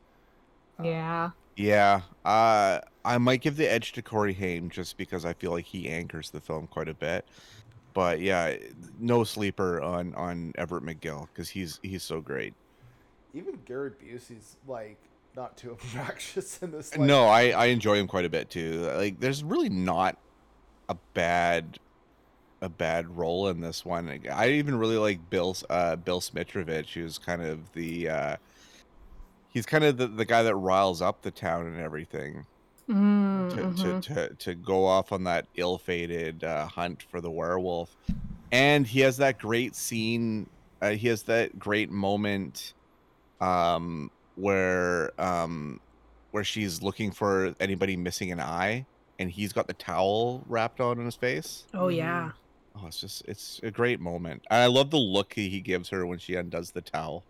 Um, 0.79 0.85
Yeah, 0.85 1.31
Yeah. 1.57 2.03
Uh 2.25 2.81
I 3.05 3.19
might 3.19 3.41
give 3.41 3.57
the 3.57 3.71
edge 3.71 3.93
to 3.93 4.03
Corey 4.03 4.35
Haim 4.35 4.71
just 4.71 4.97
because 4.97 5.25
I 5.25 5.33
feel 5.33 5.53
like 5.53 5.67
he 5.67 5.89
anchors 5.89 6.31
the 6.31 6.41
film 6.41 6.67
quite 6.67 6.89
a 6.89 6.95
bit. 6.95 7.27
But 7.95 8.21
yeah, 8.21 8.57
no 8.99 9.25
sleeper 9.25 9.81
on 9.81 10.15
on 10.15 10.53
Everett 10.57 10.85
McGill 10.85 11.29
because 11.33 11.49
he's 11.49 11.81
he's 11.83 12.03
so 12.03 12.21
great. 12.21 12.55
Even 13.35 13.59
Gary 13.65 13.91
Busey's 13.91 14.57
like 14.67 14.99
not 15.37 15.57
too 15.57 15.73
obnoxious 15.95 16.63
in 16.63 16.73
this. 16.73 16.97
Like, 16.97 17.07
no, 17.07 17.27
I 17.27 17.51
I 17.51 17.67
enjoy 17.67 17.99
him 17.99 18.07
quite 18.07 18.25
a 18.25 18.31
bit 18.31 18.51
too. 18.51 18.91
Like, 18.95 19.21
there's 19.21 19.45
really 19.45 19.69
not 19.69 20.19
a 20.89 20.97
bad 21.15 21.79
a 22.61 22.69
bad 22.69 23.17
role 23.17 23.49
in 23.49 23.61
this 23.61 23.85
one. 23.85 24.21
I 24.33 24.49
even 24.51 24.77
really 24.79 24.97
like 24.97 25.31
Bill 25.31 25.57
uh 25.69 25.97
Bill 25.97 26.21
Smitrovich, 26.21 26.95
who's 26.95 27.19
kind 27.19 27.43
of 27.43 27.73
the 27.73 28.09
uh 28.09 28.37
he's 29.49 29.67
kind 29.67 29.85
of 29.85 29.97
the, 29.97 30.07
the 30.07 30.25
guy 30.25 30.43
that 30.43 30.55
riles 30.55 31.01
up 31.01 31.23
the 31.23 31.31
town 31.31 31.67
and 31.67 31.81
everything 31.81 32.45
mm, 32.89 33.77
to, 33.77 33.83
to, 33.83 34.01
to 34.01 34.35
to 34.35 34.55
go 34.55 34.85
off 34.85 35.13
on 35.13 35.25
that 35.25 35.47
ill-fated 35.57 36.45
uh, 36.45 36.67
hunt 36.67 37.05
for 37.11 37.21
the 37.21 37.31
werewolf. 37.31 37.97
And 38.53 38.87
he 38.87 39.01
has 39.01 39.17
that 39.17 39.39
great 39.39 39.75
scene. 39.75 40.49
Uh, 40.81 40.91
he 40.91 41.09
has 41.09 41.23
that 41.25 41.59
great 41.59 41.91
moment 41.91 42.75
um, 43.41 44.11
where 44.37 45.11
um, 45.19 45.81
where 46.31 46.45
she's 46.45 46.83
looking 46.83 47.11
for 47.11 47.55
anybody 47.61 47.97
missing 47.97 48.31
an 48.33 48.41
eye, 48.41 48.85
and 49.19 49.31
he's 49.31 49.53
got 49.53 49.67
the 49.67 49.75
towel 49.75 50.45
wrapped 50.47 50.81
on 50.81 50.99
in 50.99 51.05
his 51.07 51.17
face. 51.17 51.65
oh 51.75 51.89
yeah. 51.89 52.33
Oh, 52.77 52.87
it's 52.87 53.01
just 53.01 53.23
it's 53.27 53.59
a 53.65 53.71
great 53.73 53.99
moment. 54.01 54.45
And 54.51 54.63
I 54.63 54.67
love 54.67 54.91
the 54.91 54.99
look 54.99 55.33
he 55.35 55.49
he 55.49 55.61
gives 55.61 55.89
her 55.89 56.07
when 56.07 56.19
she 56.21 56.35
undoes 56.37 56.71
the 56.73 56.83
towel. 56.83 57.27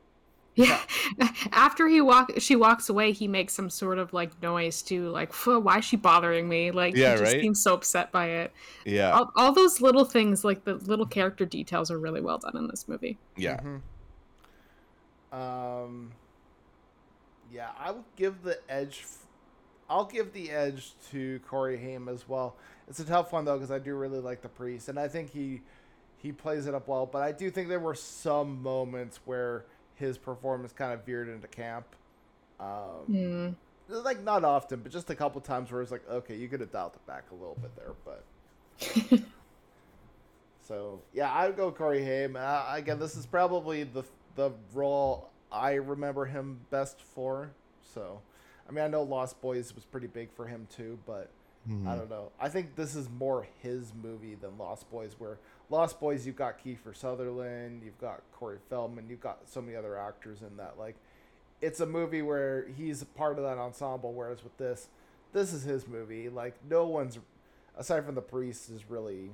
Yeah. 0.55 0.83
After 1.53 1.87
he 1.87 2.01
walk, 2.01 2.31
she 2.39 2.57
walks 2.57 2.89
away. 2.89 3.13
He 3.13 3.29
makes 3.29 3.53
some 3.55 3.69
sort 3.69 3.99
of 3.99 4.13
like 4.15 4.41
noise 4.43 4.83
too, 4.83 5.11
like 5.11 5.33
"Why 5.45 5.79
is 5.79 5.85
she 5.85 5.97
bothering 5.97 6.49
me?" 6.49 6.71
Like 6.71 6.95
Yeah, 6.95 7.13
he 7.13 7.15
just 7.15 7.37
right? 7.37 7.41
seems 7.41 7.63
so 7.63 7.75
upset 7.75 8.11
by 8.11 8.27
it. 8.31 8.55
Yeah, 8.85 9.19
All, 9.19 9.31
all 9.37 9.53
those 9.53 9.81
little 9.83 10.05
things, 10.07 10.45
like 10.45 10.65
the 10.65 10.75
little 10.77 11.07
character 11.07 11.47
details, 11.47 11.91
are 11.91 11.99
really 12.01 12.23
well 12.23 12.39
done 12.39 12.57
in 12.57 12.69
this 12.69 12.89
movie. 12.89 13.21
yeah. 13.37 13.61
Mhm. 13.61 13.83
Um. 15.33 16.13
Yeah, 17.51 17.71
I 17.79 17.91
would 17.93 18.05
give 18.17 18.43
the 18.43 18.59
edge. 18.69 19.01
F- 19.05 19.27
I'll 19.89 20.07
give 20.07 20.33
the 20.33 20.51
edge 20.51 20.95
to 21.11 21.41
Corey 21.41 21.79
Haim 21.79 22.09
as 22.09 22.29
well. 22.29 22.59
It's 22.89 23.01
a 23.01 23.05
tough 23.05 23.33
one 23.33 23.45
though 23.45 23.57
because 23.57 23.71
I 23.71 23.79
do 23.79 23.95
really 23.95 24.21
like 24.21 24.43
the 24.43 24.49
priest, 24.49 24.89
and 24.89 24.99
I 24.99 25.09
think 25.09 25.31
he 25.31 25.63
he 26.19 26.33
plays 26.33 26.67
it 26.67 26.75
up 26.75 26.89
well. 26.89 27.07
But 27.07 27.23
I 27.23 27.33
do 27.33 27.51
think 27.51 27.69
there 27.69 27.81
were 27.81 27.95
some 27.95 28.63
moments 28.63 29.21
where 29.25 29.65
his 29.97 30.19
performance 30.19 30.73
kind 30.73 30.93
of 30.93 31.05
veered 31.05 31.29
into 31.29 31.49
camp. 31.49 31.87
Um, 32.61 33.07
Hmm. 33.07 33.49
Like 33.89 34.23
not 34.23 34.45
often, 34.45 34.81
but 34.81 34.91
just 34.91 35.11
a 35.11 35.15
couple 35.15 35.41
times 35.41 35.71
where 35.71 35.81
it's 35.81 35.93
like, 35.93 36.09
okay, 36.11 36.37
you 36.37 36.49
could 36.49 36.61
have 36.61 36.73
dialed 36.73 36.95
it 36.95 37.07
back 37.07 37.25
a 37.31 37.35
little 37.35 37.57
bit 37.61 37.77
there, 37.77 37.93
but. 38.05 39.21
So 40.67 41.01
yeah, 41.13 41.31
I 41.31 41.47
would 41.47 41.57
go 41.57 41.71
Corey 41.71 42.05
Haim. 42.05 42.37
Uh, 42.37 42.65
again, 42.71 42.99
this 42.99 43.17
is 43.17 43.25
probably 43.25 43.85
the 43.85 44.03
the 44.35 44.51
role 44.75 45.31
I 45.51 45.75
remember 45.75 46.25
him 46.25 46.61
best 46.71 47.01
for. 47.03 47.51
So, 47.95 48.21
I 48.69 48.73
mean, 48.73 48.85
I 48.85 48.89
know 48.89 49.03
Lost 49.03 49.41
Boys 49.41 49.75
was 49.75 49.85
pretty 49.85 50.09
big 50.09 50.33
for 50.33 50.47
him 50.47 50.67
too, 50.75 50.99
but 51.07 51.31
I 51.67 51.71
Mhm. 51.71 51.99
don't 51.99 52.11
know. 52.11 52.31
I 52.39 52.49
think 52.49 52.77
this 52.77 52.95
is 52.95 53.09
more 53.11 53.47
his 53.61 53.93
movie 53.95 54.37
than 54.37 54.57
Lost 54.57 54.89
Boys. 54.91 55.19
Where 55.19 55.39
Lost 55.69 55.99
Boys, 55.99 56.25
you've 56.25 56.37
got 56.37 56.59
Kiefer 56.61 56.95
Sutherland, 56.95 57.83
you've 57.83 57.99
got 58.01 58.23
Corey 58.33 58.59
Feldman, 58.71 59.09
you've 59.11 59.21
got 59.21 59.49
so 59.49 59.61
many 59.61 59.77
other 59.77 59.99
actors 59.99 60.43
in 60.43 60.57
that. 60.59 60.79
Like, 60.79 60.95
it's 61.61 61.81
a 61.81 61.87
movie 61.87 62.23
where 62.23 62.67
he's 62.69 63.03
a 63.03 63.07
part 63.07 63.39
of 63.39 63.45
that 63.45 63.59
ensemble. 63.59 64.13
Whereas 64.13 64.45
with 64.45 64.57
this, 64.59 64.89
this 65.33 65.53
is 65.53 65.65
his 65.65 65.89
movie. 65.89 66.29
Like, 66.29 66.55
no 66.65 66.87
one's 66.87 67.19
aside 67.77 68.05
from 68.05 68.15
the 68.15 68.23
priest 68.23 68.71
is 68.71 68.89
really 68.89 69.31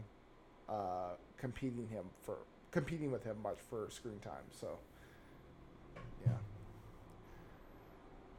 uh, 0.68 1.10
competing 1.36 1.88
him 1.88 2.06
for 2.22 2.38
competing 2.70 3.12
with 3.12 3.24
him 3.24 3.36
much 3.42 3.58
for 3.68 3.90
screen 3.90 4.18
time. 4.20 4.44
So, 4.52 4.78
yeah. 6.24 6.32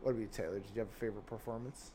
What 0.02 0.12
about 0.12 0.22
you, 0.22 0.28
Taylor? 0.32 0.60
Did 0.60 0.72
you 0.74 0.80
have 0.80 0.90
a 0.90 1.00
favorite 1.00 1.28
performance? 1.28 1.92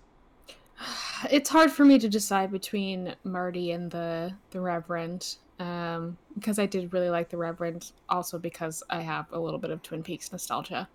It's 1.31 1.49
hard 1.51 1.71
for 1.71 1.85
me 1.85 1.99
to 1.99 2.09
decide 2.09 2.51
between 2.53 3.15
Marty 3.25 3.73
and 3.73 3.91
the 3.91 4.33
the 4.51 4.61
Reverend, 4.61 5.37
um, 5.59 6.17
because 6.35 6.59
I 6.59 6.67
did 6.67 6.93
really 6.93 7.11
like 7.11 7.29
the 7.29 7.37
Reverend, 7.37 7.93
also 8.09 8.39
because 8.39 8.83
I 8.91 9.01
have 9.01 9.27
a 9.33 9.39
little 9.39 9.59
bit 9.59 9.71
of 9.71 9.83
Twin 9.83 10.03
Peaks 10.03 10.31
nostalgia. 10.33 10.89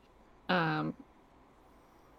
Um, 0.49 0.93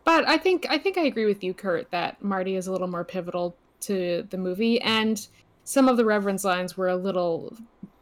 but 0.04 0.26
I 0.28 0.36
think 0.38 0.66
I 0.68 0.78
think 0.78 0.98
I 0.98 1.04
agree 1.04 1.26
with 1.26 1.42
you, 1.42 1.54
Kurt, 1.54 1.90
that 1.90 2.22
Marty 2.22 2.56
is 2.56 2.66
a 2.66 2.72
little 2.72 2.88
more 2.88 3.04
pivotal 3.04 3.56
to 3.80 4.26
the 4.30 4.38
movie, 4.38 4.80
and 4.82 5.26
some 5.64 5.88
of 5.88 5.96
the 5.96 6.04
Reverend's 6.04 6.44
lines 6.44 6.76
were 6.76 6.88
a 6.88 6.96
little 6.96 7.56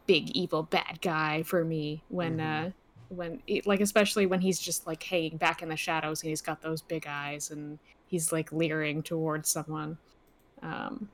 big 0.05 0.29
evil 0.31 0.63
bad 0.63 0.99
guy 1.01 1.43
for 1.43 1.63
me 1.63 2.03
when 2.09 2.37
Mhm. 2.37 2.67
uh 2.67 2.71
when 3.07 3.41
like 3.65 3.79
especially 3.79 4.25
when 4.25 4.41
he's 4.41 4.59
just 4.59 4.85
like 4.87 5.01
hanging 5.03 5.37
back 5.37 5.61
in 5.61 5.69
the 5.69 5.77
shadows 5.77 6.21
and 6.21 6.29
he's 6.29 6.41
got 6.41 6.61
those 6.61 6.81
big 6.81 7.05
eyes 7.07 7.51
and 7.51 7.79
he's 8.13 8.31
like 8.31 8.51
leering 8.51 9.01
towards 9.01 9.49
someone. 9.49 9.97
Um, 10.61 11.09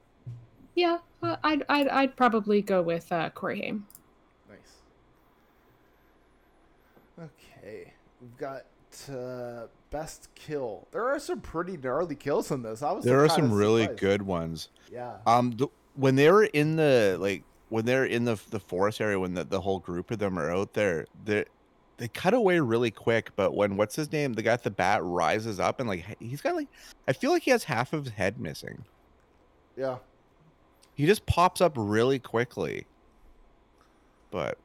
yeah, 0.75 0.97
uh, 1.23 1.37
I'd, 1.45 1.63
I'd 1.69 1.87
I'd 1.87 2.15
probably 2.17 2.61
go 2.61 2.81
with 2.81 3.09
uh, 3.09 3.29
Corey 3.29 3.61
Haim. 3.61 3.87
Nice. 4.49 4.75
Okay, 7.17 7.93
we've 8.21 8.37
got 8.37 8.65
uh, 9.09 9.67
best 9.91 10.27
kill. 10.35 10.87
There 10.91 11.07
are 11.09 11.19
some 11.19 11.39
pretty 11.39 11.77
gnarly 11.77 12.15
kills 12.15 12.51
in 12.51 12.63
this. 12.63 12.83
I 12.83 12.91
was 12.91 13.05
There 13.05 13.23
are 13.23 13.29
some 13.29 13.53
really 13.53 13.83
surprised. 13.83 13.99
good 14.01 14.21
ones. 14.23 14.69
Yeah. 14.91 15.15
Um, 15.25 15.51
the, 15.51 15.67
when 15.95 16.15
they 16.17 16.29
were 16.29 16.43
in 16.43 16.75
the 16.75 17.15
like 17.17 17.43
when 17.69 17.85
they're 17.85 18.05
in 18.05 18.25
the 18.25 18.37
the 18.49 18.59
forest 18.59 18.99
area, 18.99 19.17
when 19.17 19.35
the, 19.35 19.45
the 19.45 19.61
whole 19.61 19.79
group 19.79 20.11
of 20.11 20.19
them 20.19 20.37
are 20.37 20.51
out 20.51 20.73
there, 20.73 21.05
they 21.23 21.45
they 21.99 22.07
cut 22.07 22.33
away 22.33 22.59
really 22.59 22.89
quick. 22.91 23.29
But 23.35 23.53
when 23.55 23.77
what's 23.77 23.95
his 23.95 24.11
name, 24.11 24.33
the 24.33 24.41
guy 24.41 24.53
at 24.53 24.63
the 24.63 24.71
bat 24.71 25.03
rises 25.03 25.59
up 25.59 25.79
and 25.79 25.87
like 25.87 26.05
he's 26.19 26.41
got 26.41 26.55
like 26.55 26.67
I 27.07 27.13
feel 27.13 27.31
like 27.31 27.43
he 27.43 27.51
has 27.51 27.63
half 27.65 27.93
of 27.93 28.05
his 28.05 28.13
head 28.13 28.39
missing. 28.39 28.83
Yeah. 29.77 29.97
He 30.95 31.05
just 31.05 31.25
pops 31.27 31.61
up 31.61 31.73
really 31.75 32.19
quickly. 32.19 32.85
But 34.31 34.57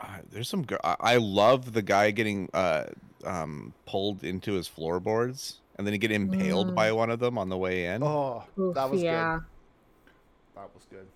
uh, 0.00 0.18
there's 0.30 0.48
some. 0.48 0.62
gr- 0.62 0.76
I, 0.84 0.96
I 1.00 1.16
love 1.16 1.72
the 1.72 1.82
guy 1.82 2.10
getting 2.10 2.48
uh 2.54 2.84
um 3.24 3.72
pulled 3.86 4.22
into 4.24 4.52
his 4.52 4.66
floorboards 4.68 5.60
and 5.76 5.86
then 5.86 5.92
he 5.92 5.98
get 5.98 6.10
impaled 6.12 6.68
Mm. 6.68 6.74
by 6.74 6.92
one 6.92 7.10
of 7.10 7.18
them 7.20 7.36
on 7.38 7.48
the 7.48 7.56
way 7.56 7.86
in. 7.86 8.02
Oh, 8.02 8.44
Oof, 8.58 8.74
that 8.74 8.90
was 8.90 9.02
yeah. 9.02 9.38
good. 9.38 9.44
That 10.56 10.70
was 10.74 10.84
good. 10.90 11.06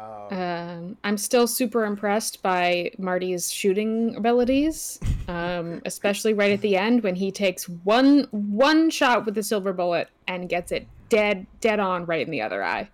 Um, 0.00 0.38
Um, 0.38 0.96
I'm 1.02 1.18
still 1.18 1.46
super 1.46 1.84
impressed 1.84 2.40
by 2.42 2.92
Marty's 2.98 3.50
shooting 3.52 4.14
abilities, 4.16 5.00
um, 5.28 5.82
especially 5.86 6.34
right 6.34 6.52
at 6.52 6.60
the 6.60 6.76
end 6.76 7.02
when 7.02 7.16
he 7.16 7.32
takes 7.32 7.68
one 7.68 8.28
one 8.30 8.90
shot 8.90 9.26
with 9.26 9.34
the 9.34 9.42
silver 9.42 9.72
bullet 9.72 10.08
and 10.28 10.48
gets 10.48 10.70
it 10.72 10.86
dead 11.08 11.46
dead 11.60 11.80
on 11.80 12.06
right 12.06 12.24
in 12.24 12.30
the 12.30 12.40
other 12.42 12.62
eye. 12.62 12.88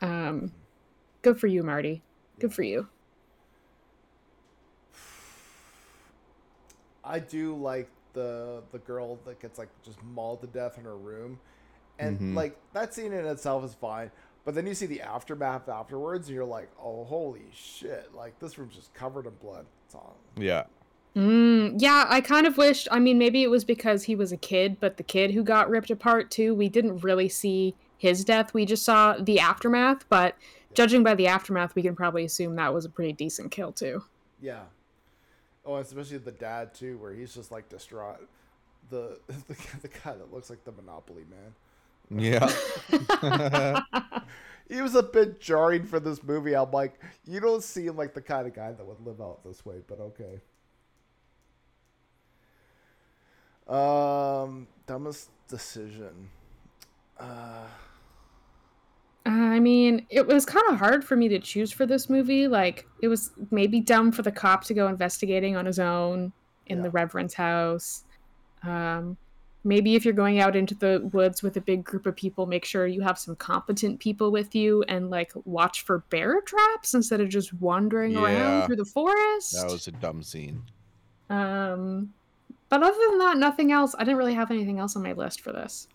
Um, 0.00 0.50
good 1.20 1.38
for 1.38 1.46
you, 1.46 1.62
Marty. 1.62 2.02
Good 2.38 2.54
for 2.54 2.62
you. 2.62 2.88
I 7.04 7.18
do 7.18 7.54
like 7.54 7.88
the 8.14 8.62
the 8.72 8.78
girl 8.78 9.18
that 9.26 9.40
gets 9.40 9.58
like 9.58 9.68
just 9.84 10.02
mauled 10.02 10.40
to 10.40 10.46
death 10.46 10.78
in 10.78 10.84
her 10.84 10.96
room, 10.96 11.38
and 11.98 12.18
Mhm. 12.18 12.34
like 12.34 12.56
that 12.72 12.94
scene 12.94 13.12
in 13.12 13.26
itself 13.26 13.64
is 13.64 13.74
fine. 13.74 14.10
But 14.44 14.54
then 14.54 14.66
you 14.66 14.74
see 14.74 14.86
the 14.86 15.02
aftermath 15.02 15.68
afterwards, 15.68 16.28
and 16.28 16.34
you're 16.34 16.44
like, 16.44 16.70
"Oh, 16.82 17.04
holy 17.04 17.46
shit! 17.52 18.12
Like 18.14 18.38
this 18.40 18.58
room's 18.58 18.74
just 18.74 18.92
covered 18.94 19.26
in 19.26 19.34
blood." 19.34 19.66
It's 19.86 19.94
on. 19.94 20.14
Yeah. 20.36 20.64
Mm, 21.14 21.74
yeah, 21.76 22.06
I 22.08 22.20
kind 22.20 22.46
of 22.46 22.56
wished. 22.56 22.88
I 22.90 22.98
mean, 22.98 23.18
maybe 23.18 23.42
it 23.42 23.50
was 23.50 23.64
because 23.64 24.04
he 24.04 24.14
was 24.14 24.32
a 24.32 24.36
kid, 24.36 24.78
but 24.80 24.96
the 24.96 25.02
kid 25.02 25.32
who 25.32 25.44
got 25.44 25.68
ripped 25.68 25.90
apart 25.90 26.30
too, 26.30 26.54
we 26.54 26.68
didn't 26.68 27.04
really 27.04 27.28
see 27.28 27.74
his 27.98 28.24
death. 28.24 28.54
We 28.54 28.64
just 28.64 28.84
saw 28.84 29.16
the 29.18 29.38
aftermath, 29.38 30.08
but 30.08 30.36
judging 30.74 31.02
by 31.02 31.14
the 31.14 31.26
aftermath, 31.26 31.74
we 31.74 31.82
can 31.82 31.94
probably 31.94 32.24
assume 32.24 32.56
that 32.56 32.72
was 32.72 32.84
a 32.84 32.88
pretty 32.88 33.12
decent 33.12 33.50
kill 33.50 33.72
too. 33.72 34.02
Yeah. 34.40 34.62
Oh, 35.64 35.76
especially 35.76 36.18
the 36.18 36.32
dad 36.32 36.74
too, 36.74 36.98
where 36.98 37.12
he's 37.12 37.34
just 37.34 37.52
like 37.52 37.68
distraught. 37.68 38.26
The 38.90 39.20
the, 39.26 39.34
the 39.82 39.88
guy 39.88 40.14
that 40.14 40.32
looks 40.32 40.50
like 40.50 40.64
the 40.64 40.72
Monopoly 40.72 41.24
man. 41.30 41.54
Yeah. 42.14 42.48
He 44.68 44.80
was 44.80 44.94
a 44.94 45.02
bit 45.02 45.38
jarring 45.38 45.84
for 45.84 46.00
this 46.00 46.22
movie. 46.22 46.56
I'm 46.56 46.70
like, 46.70 46.98
you 47.26 47.40
don't 47.40 47.62
seem 47.62 47.94
like 47.94 48.14
the 48.14 48.22
kind 48.22 48.46
of 48.46 48.54
guy 48.54 48.72
that 48.72 48.86
would 48.86 49.00
live 49.04 49.20
out 49.20 49.44
this 49.44 49.66
way, 49.66 49.82
but 49.86 50.00
okay. 50.00 50.40
Um, 53.68 54.66
dumbest 54.86 55.28
decision. 55.46 56.30
Uh, 57.18 57.66
I 59.26 59.60
mean, 59.60 60.06
it 60.08 60.26
was 60.26 60.46
kind 60.46 60.64
of 60.70 60.78
hard 60.78 61.04
for 61.04 61.16
me 61.16 61.28
to 61.28 61.38
choose 61.38 61.70
for 61.70 61.84
this 61.84 62.08
movie. 62.08 62.48
Like, 62.48 62.86
it 63.02 63.08
was 63.08 63.30
maybe 63.50 63.78
dumb 63.80 64.10
for 64.10 64.22
the 64.22 64.32
cop 64.32 64.64
to 64.64 64.74
go 64.74 64.88
investigating 64.88 65.54
on 65.54 65.66
his 65.66 65.78
own 65.78 66.32
in 66.66 66.78
Yeah. 66.78 66.84
the 66.84 66.90
Reverend's 66.90 67.34
house. 67.34 68.04
Um, 68.62 69.16
maybe 69.64 69.94
if 69.94 70.04
you're 70.04 70.14
going 70.14 70.40
out 70.40 70.56
into 70.56 70.74
the 70.74 71.08
woods 71.12 71.42
with 71.42 71.56
a 71.56 71.60
big 71.60 71.84
group 71.84 72.06
of 72.06 72.16
people, 72.16 72.46
make 72.46 72.64
sure 72.64 72.86
you 72.86 73.00
have 73.02 73.18
some 73.18 73.36
competent 73.36 74.00
people 74.00 74.30
with 74.32 74.54
you 74.54 74.82
and 74.88 75.08
like 75.10 75.32
watch 75.44 75.82
for 75.82 75.98
bear 76.10 76.40
traps 76.40 76.94
instead 76.94 77.20
of 77.20 77.28
just 77.28 77.52
wandering 77.54 78.12
Yeah. 78.12 78.22
around 78.24 78.66
through 78.66 78.76
the 78.76 78.84
forest. 78.84 79.52
that 79.52 79.70
was 79.70 79.86
a 79.88 79.92
dumb 79.92 80.22
scene. 80.22 80.62
Um, 81.30 82.12
but 82.68 82.82
other 82.82 82.98
than 83.10 83.18
that, 83.18 83.36
nothing 83.38 83.70
else. 83.72 83.94
I 83.98 84.04
didn't 84.04 84.16
really 84.18 84.34
have 84.34 84.50
anything 84.50 84.78
else 84.78 84.96
on 84.96 85.02
my 85.02 85.12
list 85.12 85.40
for 85.40 85.52
this. 85.52 85.88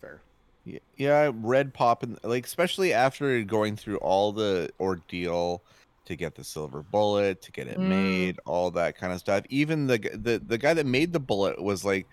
fair. 0.00 0.20
Yeah, 0.64 0.78
yeah, 0.96 1.30
red 1.34 1.72
pop 1.74 2.02
and 2.02 2.18
like 2.24 2.44
especially 2.46 2.92
after 2.92 3.42
going 3.42 3.76
through 3.76 3.98
all 3.98 4.32
the 4.32 4.70
ordeal 4.80 5.62
to 6.04 6.16
get 6.16 6.34
the 6.34 6.42
silver 6.44 6.82
bullet, 6.82 7.40
to 7.42 7.52
get 7.52 7.68
it 7.68 7.78
Mm. 7.78 7.88
made, 7.88 8.40
all 8.44 8.70
that 8.72 8.96
kind 8.98 9.12
of 9.12 9.20
stuff. 9.20 9.44
Even 9.48 9.86
the 9.86 9.98
the 10.14 10.42
the 10.44 10.58
guy 10.58 10.74
that 10.74 10.86
made 10.86 11.12
the 11.12 11.20
bullet 11.20 11.62
was 11.62 11.84
like 11.84 12.06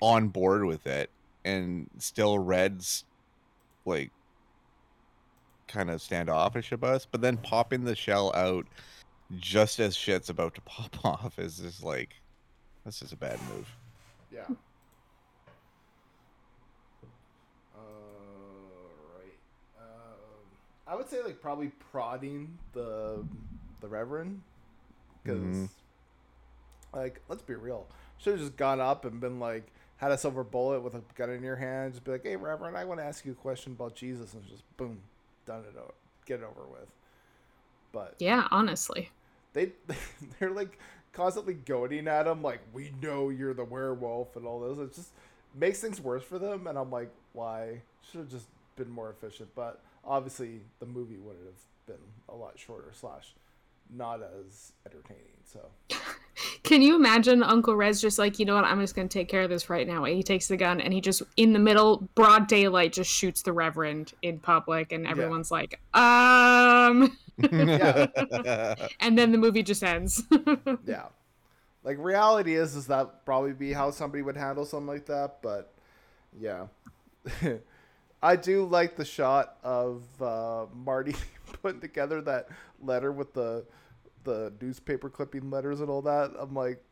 on 0.00 0.28
board 0.28 0.64
with 0.64 0.86
it, 0.86 1.10
and 1.44 1.88
still 1.98 2.38
Red's 2.38 3.04
like 3.86 4.10
kind 5.68 5.90
of 5.90 6.00
standoffish 6.02 6.72
about 6.72 6.94
us. 6.94 7.06
But 7.10 7.20
then 7.20 7.36
popping 7.38 7.84
the 7.84 7.96
shell 7.96 8.32
out 8.34 8.66
just 9.36 9.80
as 9.80 9.96
shit's 9.96 10.28
about 10.28 10.54
to 10.54 10.60
pop 10.64 11.04
off 11.04 11.38
is 11.38 11.58
just 11.58 11.82
like 11.82 12.14
this 12.84 13.02
is 13.02 13.12
a 13.12 13.16
bad 13.16 13.38
move. 13.54 13.68
Yeah. 14.32 14.44
Uh, 17.74 17.78
right. 19.18 19.38
Um, 19.78 20.46
I 20.86 20.94
would 20.94 21.08
say 21.08 21.22
like 21.22 21.40
probably 21.40 21.68
prodding 21.90 22.58
the 22.72 23.24
the 23.80 23.88
Reverend 23.88 24.42
because 25.22 25.38
Mhm. 25.40 25.68
like 26.92 27.20
let's 27.28 27.42
be 27.42 27.54
real, 27.54 27.86
should 28.18 28.34
have 28.34 28.40
just 28.40 28.56
gone 28.56 28.80
up 28.80 29.04
and 29.04 29.20
been 29.20 29.38
like 29.40 29.66
had 29.96 30.10
a 30.12 30.18
silver 30.18 30.44
bullet 30.44 30.80
with 30.82 30.94
a 30.94 31.02
gun 31.14 31.30
in 31.30 31.42
your 31.42 31.56
hand, 31.56 31.92
just 31.94 32.04
be 32.04 32.12
like, 32.12 32.24
hey 32.24 32.36
Reverend, 32.36 32.76
I 32.76 32.84
want 32.84 33.00
to 33.00 33.04
ask 33.04 33.24
you 33.24 33.32
a 33.32 33.36
question 33.36 33.72
about 33.72 33.94
Jesus, 33.94 34.34
and 34.34 34.44
just 34.46 34.62
boom, 34.76 34.98
done 35.46 35.60
it, 35.68 35.74
get 36.26 36.40
it 36.40 36.44
over 36.44 36.66
with. 36.70 36.88
But 37.92 38.16
Yeah, 38.18 38.48
honestly. 38.50 39.10
they 39.52 39.72
they're 40.38 40.50
like 40.50 40.78
constantly 41.12 41.54
goading 41.54 42.08
at 42.08 42.26
him 42.26 42.42
like 42.42 42.60
we 42.72 42.92
know 43.00 43.28
you're 43.30 43.54
the 43.54 43.64
werewolf 43.64 44.34
and 44.34 44.44
all 44.44 44.58
this 44.60 44.78
it 44.78 44.94
just 44.96 45.10
makes 45.54 45.80
things 45.80 46.00
worse 46.00 46.24
for 46.24 46.40
them 46.40 46.66
and 46.66 46.76
i'm 46.76 46.90
like 46.90 47.08
why 47.34 47.80
should 48.02 48.18
have 48.18 48.28
just 48.28 48.46
been 48.74 48.90
more 48.90 49.10
efficient 49.10 49.48
but 49.54 49.80
obviously 50.04 50.60
the 50.80 50.86
movie 50.86 51.16
would 51.16 51.36
have 51.36 51.54
been 51.86 52.04
a 52.28 52.34
lot 52.34 52.58
shorter 52.58 52.90
slash 52.92 53.32
not 53.88 54.20
as 54.22 54.72
entertaining 54.84 55.38
so 55.44 55.60
Can 56.62 56.82
you 56.82 56.96
imagine 56.96 57.42
Uncle 57.42 57.76
Rez 57.76 58.00
just 58.00 58.18
like, 58.18 58.38
you 58.38 58.44
know 58.44 58.54
what, 58.54 58.64
I'm 58.64 58.80
just 58.80 58.94
going 58.94 59.08
to 59.08 59.12
take 59.18 59.28
care 59.28 59.42
of 59.42 59.50
this 59.50 59.70
right 59.70 59.86
now. 59.86 60.04
And 60.04 60.14
he 60.14 60.22
takes 60.22 60.48
the 60.48 60.56
gun 60.56 60.80
and 60.80 60.92
he 60.92 61.00
just, 61.00 61.22
in 61.36 61.52
the 61.52 61.58
middle, 61.58 62.08
broad 62.14 62.46
daylight, 62.46 62.92
just 62.92 63.10
shoots 63.10 63.42
the 63.42 63.52
Reverend 63.52 64.12
in 64.22 64.38
public. 64.38 64.92
And 64.92 65.06
everyone's 65.06 65.50
like, 65.50 65.80
um. 65.94 67.16
And 67.38 69.18
then 69.18 69.32
the 69.32 69.38
movie 69.38 69.62
just 69.62 69.82
ends. 69.82 70.22
yeah 70.86 71.06
like 71.84 71.98
reality 72.00 72.54
is 72.54 72.74
is 72.74 72.86
that 72.86 73.24
probably 73.24 73.52
be 73.52 73.72
how 73.72 73.90
somebody 73.90 74.22
would 74.22 74.36
handle 74.36 74.64
something 74.64 74.88
like 74.88 75.06
that 75.06 75.36
but 75.42 75.72
yeah 76.40 76.66
i 78.22 78.34
do 78.34 78.64
like 78.64 78.96
the 78.96 79.04
shot 79.04 79.58
of 79.62 80.02
uh, 80.20 80.66
marty 80.74 81.14
putting 81.62 81.80
together 81.80 82.20
that 82.20 82.48
letter 82.82 83.12
with 83.12 83.32
the 83.34 83.64
the 84.24 84.52
newspaper 84.60 85.08
clipping 85.08 85.50
letters 85.50 85.80
and 85.80 85.88
all 85.88 86.02
that 86.02 86.32
i'm 86.38 86.54
like 86.54 86.82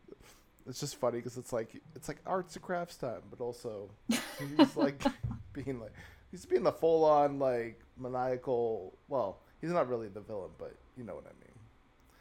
it's 0.68 0.79
just 0.79 0.97
funny 0.97 1.18
because 1.18 1.37
it's 1.37 1.53
like 1.53 1.81
it's 1.97 2.09
like 2.09 2.18
arts 2.27 2.55
and 2.55 2.64
crafts 2.64 2.97
time 2.97 3.23
but 3.31 3.40
also 3.40 3.90
he's 4.09 4.77
like 4.77 5.03
being 5.53 5.81
like 5.81 5.92
he's 6.31 6.45
being 6.45 6.62
the 6.62 6.73
full-on 6.73 7.38
like 7.38 7.81
maniacal 7.99 8.95
well 9.09 9.38
he's 9.61 9.71
not 9.71 9.88
really 9.88 10.09
the 10.09 10.21
villain 10.21 10.51
but 10.59 10.75
you 10.97 11.05
know 11.05 11.14
what 11.14 11.25
i 11.25 11.35
mean 11.40 11.53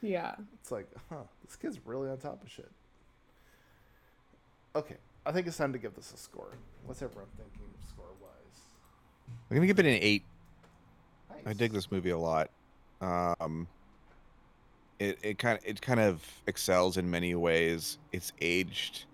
yeah. 0.02 0.34
it's 0.60 0.72
like, 0.72 0.88
huh, 1.10 1.24
this 1.46 1.56
kid's 1.56 1.80
really 1.86 2.10
on 2.10 2.18
top 2.18 2.44
of 2.44 2.50
shit. 2.50 2.70
Okay, 4.76 4.98
I 5.26 5.32
think 5.32 5.48
it's 5.48 5.58
time 5.58 5.74
to 5.74 5.80
give 5.80 5.96
this 5.96 6.12
a 6.14 6.18
score. 6.18 6.58
What's 6.86 7.02
everyone 7.02 7.30
thinking 7.38 7.68
score 7.88 8.06
wise? 8.22 8.62
I'm 9.50 9.58
gonna 9.58 9.68
give 9.68 9.80
it 9.80 9.86
an 9.86 10.00
eight. 10.02 10.24
Nice. 11.30 11.42
I 11.46 11.54
dig 11.54 11.72
this 11.72 11.92
movie 11.92 12.10
a 12.10 12.18
lot. 12.18 12.50
Um, 13.00 13.68
it 15.02 15.20
it 15.24 15.38
kind 15.40 15.58
of 15.58 15.66
it 15.66 15.82
kind 15.82 16.00
of 16.00 16.24
excels 16.48 16.98
in 16.98 17.10
many 17.10 17.34
ways. 17.34 17.98
It's 18.12 18.32
aged, 18.40 19.06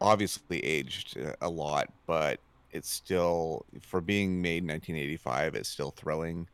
obviously 0.00 0.64
aged 0.64 1.18
a 1.40 1.48
lot, 1.50 1.88
but 2.06 2.40
it's 2.70 2.88
still 2.88 3.66
for 3.82 4.00
being 4.00 4.40
made 4.40 4.62
in 4.62 4.68
1985. 4.68 5.56
It's 5.56 5.68
still 5.68 5.90
thrilling. 5.90 6.46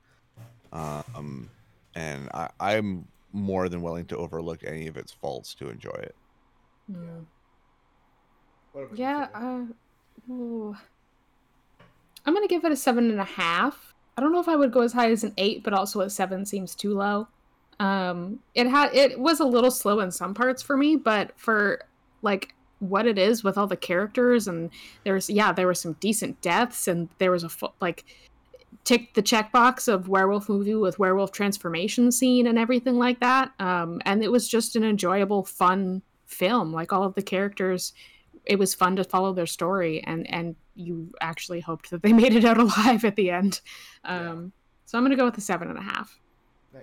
Um, 0.72 1.50
and 1.94 2.30
I, 2.32 2.48
I'm 2.58 3.06
more 3.32 3.68
than 3.68 3.82
willing 3.82 4.06
to 4.06 4.16
overlook 4.16 4.64
any 4.64 4.86
of 4.86 4.96
its 4.96 5.12
faults 5.12 5.54
to 5.56 5.68
enjoy 5.68 5.90
it. 5.90 6.14
What 8.72 8.84
about 8.84 8.98
you, 8.98 9.04
Yeah, 9.04 9.28
uh, 9.34 10.32
ooh. 10.32 10.76
I'm 12.24 12.34
gonna 12.34 12.48
give 12.48 12.64
it 12.64 12.72
a 12.72 12.76
seven 12.76 13.10
and 13.10 13.20
a 13.20 13.24
half. 13.24 13.94
I 14.16 14.22
don't 14.22 14.32
know 14.32 14.40
if 14.40 14.48
I 14.48 14.56
would 14.56 14.72
go 14.72 14.80
as 14.80 14.94
high 14.94 15.10
as 15.10 15.24
an 15.24 15.34
eight, 15.36 15.62
but 15.62 15.74
also 15.74 16.00
a 16.00 16.08
seven 16.10 16.46
seems 16.46 16.74
too 16.74 16.94
low. 16.94 17.28
Um, 17.78 18.40
it 18.54 18.66
had 18.66 18.94
it 18.94 19.18
was 19.18 19.40
a 19.40 19.44
little 19.44 19.70
slow 19.70 20.00
in 20.00 20.10
some 20.10 20.34
parts 20.34 20.62
for 20.62 20.76
me, 20.76 20.96
but 20.96 21.32
for 21.36 21.82
like 22.22 22.54
what 22.78 23.06
it 23.06 23.18
is 23.18 23.42
with 23.42 23.56
all 23.56 23.66
the 23.66 23.76
characters 23.76 24.46
and 24.46 24.68
there's 25.04 25.30
yeah 25.30 25.50
there 25.50 25.66
were 25.66 25.74
some 25.74 25.94
decent 25.94 26.38
deaths 26.42 26.86
and 26.86 27.08
there 27.16 27.30
was 27.30 27.42
a 27.42 27.48
like 27.80 28.04
ticked 28.84 29.14
the 29.14 29.22
checkbox 29.22 29.88
of 29.88 30.08
werewolf 30.08 30.48
movie 30.48 30.74
with 30.74 30.98
werewolf 30.98 31.32
transformation 31.32 32.12
scene 32.12 32.46
and 32.46 32.58
everything 32.58 32.98
like 32.98 33.18
that. 33.20 33.50
Um, 33.58 34.00
and 34.04 34.22
it 34.22 34.30
was 34.30 34.46
just 34.46 34.76
an 34.76 34.84
enjoyable, 34.84 35.44
fun 35.44 36.02
film. 36.26 36.72
Like 36.72 36.92
all 36.92 37.02
of 37.02 37.14
the 37.14 37.22
characters 37.22 37.92
it 38.46 38.58
was 38.58 38.74
fun 38.74 38.96
to 38.96 39.04
follow 39.04 39.32
their 39.32 39.46
story 39.46 40.02
and 40.04 40.28
and 40.32 40.56
you 40.74 41.12
actually 41.20 41.60
hoped 41.60 41.90
that 41.90 42.02
they 42.02 42.12
made 42.22 42.34
it 42.34 42.44
out 42.44 42.58
alive 42.58 43.04
at 43.04 43.16
the 43.16 43.30
end 43.30 43.60
um 44.04 44.52
so 44.86 44.96
i'm 44.96 45.04
gonna 45.04 45.16
go 45.16 45.24
with 45.24 45.36
a 45.36 45.40
seven 45.40 45.68
and 45.68 45.78
a 45.78 45.82
half 45.82 46.18
Nice. 46.72 46.82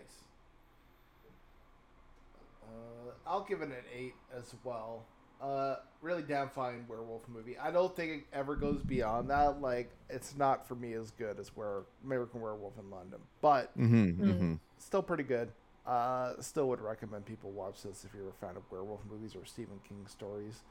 Uh, 3.22 3.22
I'll 3.33 3.43
give 3.43 3.61
it 3.63 3.69
an 3.69 3.75
eight 3.97 4.13
as 4.37 4.53
well. 4.63 5.05
Uh, 5.41 5.77
really 6.01 6.21
damn 6.21 6.49
fine 6.49 6.85
werewolf 6.87 7.27
movie. 7.27 7.57
I 7.57 7.71
don't 7.71 7.93
think 7.95 8.11
it 8.11 8.23
ever 8.31 8.55
goes 8.55 8.81
beyond 8.83 9.29
that. 9.31 9.59
Like, 9.59 9.89
it's 10.09 10.37
not 10.37 10.67
for 10.67 10.75
me 10.75 10.93
as 10.93 11.09
good 11.11 11.39
as 11.39 11.49
where 11.55 11.81
American 12.05 12.39
Werewolf 12.41 12.73
in 12.79 12.89
London, 12.91 13.19
but 13.41 13.75
Mm-hmm, 13.77 13.95
Mm. 13.95 14.17
mm-hmm. 14.19 14.53
still 14.77 15.01
pretty 15.01 15.23
good. 15.23 15.51
Uh, 15.85 16.33
still 16.41 16.69
would 16.69 16.79
recommend 16.79 17.25
people 17.25 17.51
watch 17.51 17.81
this 17.81 18.05
if 18.05 18.13
you're 18.13 18.29
a 18.29 18.33
fan 18.33 18.55
of 18.55 18.63
werewolf 18.71 19.01
movies 19.09 19.35
or 19.35 19.43
Stephen 19.45 19.79
King 19.89 20.05
stories. 20.07 20.61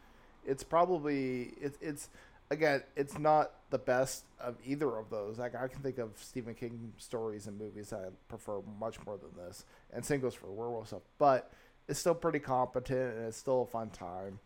It's 0.47 0.63
probably 0.63 1.53
it's 1.61 1.77
it's 1.83 2.09
again, 2.51 2.83
it's 2.97 3.19
not 3.19 3.51
the 3.71 3.79
best 3.79 4.25
of 4.41 4.57
either 4.65 4.97
of 4.97 5.11
those. 5.11 5.39
Like 5.39 5.55
I 5.55 5.69
can 5.69 5.83
think 5.83 5.99
of 5.99 6.13
Stephen 6.17 6.55
King 6.55 6.95
stories 6.97 7.47
and 7.47 7.59
movies 7.59 7.93
I 7.93 8.05
prefer 8.29 8.61
much 8.81 9.05
more 9.05 9.19
than 9.19 9.31
this, 9.47 9.67
and 9.93 10.03
same 10.03 10.21
goes 10.21 10.35
for 10.35 10.47
werewolf 10.51 10.87
stuff. 10.87 11.03
But 11.19 11.53
it's 11.89 11.99
still 11.99 12.15
pretty 12.15 12.39
competent 12.39 13.17
and 13.17 13.27
it's 13.27 13.37
still 13.37 13.63
a 13.63 13.67
fun 13.67 13.91
time. 13.91 14.39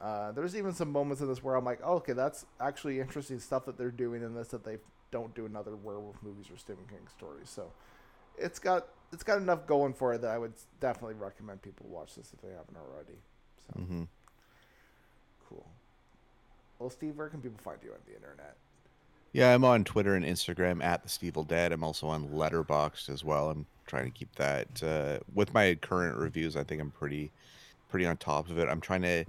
Uh, 0.00 0.32
there's 0.32 0.56
even 0.56 0.72
some 0.72 0.90
moments 0.90 1.22
in 1.22 1.28
this 1.28 1.42
where 1.42 1.54
I'm 1.54 1.64
like, 1.64 1.80
oh, 1.84 1.94
okay, 1.94 2.12
that's 2.12 2.44
actually 2.60 2.98
interesting 2.98 3.38
stuff 3.38 3.64
that 3.66 3.78
they're 3.78 3.90
doing 3.90 4.22
in 4.22 4.34
this 4.34 4.48
that 4.48 4.64
they 4.64 4.78
don't 5.12 5.34
do 5.34 5.46
in 5.46 5.54
other 5.54 5.76
werewolf 5.76 6.16
movies 6.22 6.46
or 6.50 6.56
Stephen 6.56 6.84
King 6.88 7.06
stories. 7.16 7.48
So 7.48 7.70
it's 8.36 8.58
got 8.58 8.88
it's 9.12 9.22
got 9.22 9.38
enough 9.38 9.66
going 9.66 9.92
for 9.92 10.14
it 10.14 10.22
that 10.22 10.30
I 10.30 10.38
would 10.38 10.54
definitely 10.80 11.14
recommend 11.14 11.62
people 11.62 11.86
watch 11.88 12.16
this 12.16 12.32
if 12.32 12.40
they 12.40 12.48
haven't 12.48 12.76
already. 12.76 13.18
So 13.66 13.80
mm-hmm. 13.80 14.02
cool. 15.48 15.66
Well, 16.78 16.90
Steve, 16.90 17.16
where 17.16 17.28
can 17.28 17.40
people 17.40 17.60
find 17.62 17.78
you 17.84 17.90
on 17.90 17.98
the 18.06 18.16
internet? 18.16 18.56
Yeah, 19.32 19.54
I'm 19.54 19.64
on 19.64 19.84
Twitter 19.84 20.14
and 20.14 20.24
Instagram 20.24 20.82
at 20.82 21.02
the 21.02 21.08
Stevel 21.08 21.46
Dead. 21.46 21.72
I'm 21.72 21.84
also 21.84 22.08
on 22.08 22.28
Letterboxd 22.28 23.08
as 23.08 23.24
well. 23.24 23.50
I'm 23.50 23.66
trying 23.86 24.04
to 24.04 24.10
keep 24.10 24.34
that 24.36 24.82
uh, 24.82 25.18
with 25.34 25.52
my 25.54 25.74
current 25.76 26.16
reviews. 26.16 26.56
I 26.56 26.64
think 26.64 26.80
I'm 26.80 26.90
pretty, 26.90 27.30
pretty 27.88 28.06
on 28.06 28.16
top 28.16 28.48
of 28.50 28.58
it. 28.58 28.68
I'm 28.68 28.80
trying 28.80 29.02
to 29.02 29.24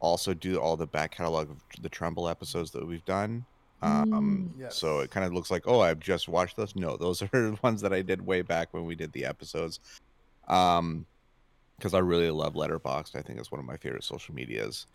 also 0.00 0.34
do 0.34 0.58
all 0.58 0.76
the 0.76 0.86
back 0.86 1.12
catalog 1.12 1.50
of 1.50 1.56
the 1.82 1.88
Tremble 1.88 2.28
episodes 2.28 2.70
that 2.72 2.86
we've 2.86 3.04
done. 3.04 3.44
Um, 3.82 4.52
Mm. 4.58 4.72
So 4.72 5.00
it 5.00 5.10
kind 5.10 5.24
of 5.24 5.32
looks 5.32 5.50
like, 5.50 5.62
oh, 5.66 5.80
I've 5.80 6.00
just 6.00 6.28
watched 6.28 6.56
those. 6.56 6.74
No, 6.74 6.96
those 6.96 7.22
are 7.22 7.28
the 7.32 7.58
ones 7.62 7.80
that 7.82 7.92
I 7.92 8.02
did 8.02 8.24
way 8.24 8.42
back 8.42 8.68
when 8.72 8.84
we 8.84 8.94
did 8.94 9.12
the 9.12 9.24
episodes. 9.24 9.80
Um, 10.48 11.06
because 11.76 11.94
I 11.94 12.00
really 12.00 12.30
love 12.30 12.54
Letterboxd. 12.54 13.14
I 13.14 13.22
think 13.22 13.38
it's 13.38 13.52
one 13.52 13.60
of 13.60 13.64
my 13.64 13.76
favorite 13.76 14.02
social 14.02 14.34
medias. 14.34 14.86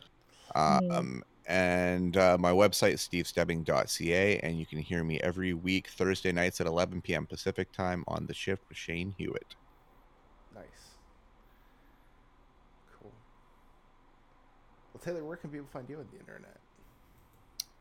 Mm. 0.53 0.91
Um, 0.91 1.23
and 1.47 2.15
uh, 2.17 2.38
my 2.39 2.51
website 2.51 2.93
is 2.93 3.01
stevestebbing.ca, 3.01 4.39
and 4.39 4.60
you 4.60 4.65
can 4.65 4.79
hear 4.79 5.03
me 5.03 5.19
every 5.19 5.53
week 5.53 5.88
Thursday 5.88 6.32
nights 6.32 6.62
at 6.62 6.67
11 6.67 7.01
p.m. 7.01 7.25
Pacific 7.25 7.71
time 7.71 8.03
on 8.08 8.25
the 8.25 8.34
shift 8.34 8.63
with 8.69 8.77
Shane 8.77 9.13
Hewitt. 9.17 9.56
Nice. 10.56 10.63
Cool. 12.99 13.12
Well, 14.93 15.01
Taylor, 15.03 15.23
where 15.23 15.38
can 15.38 15.49
people 15.49 15.67
find 15.71 15.88
you 15.89 15.97
on 15.97 16.08
the 16.12 16.19
internet? 16.19 16.58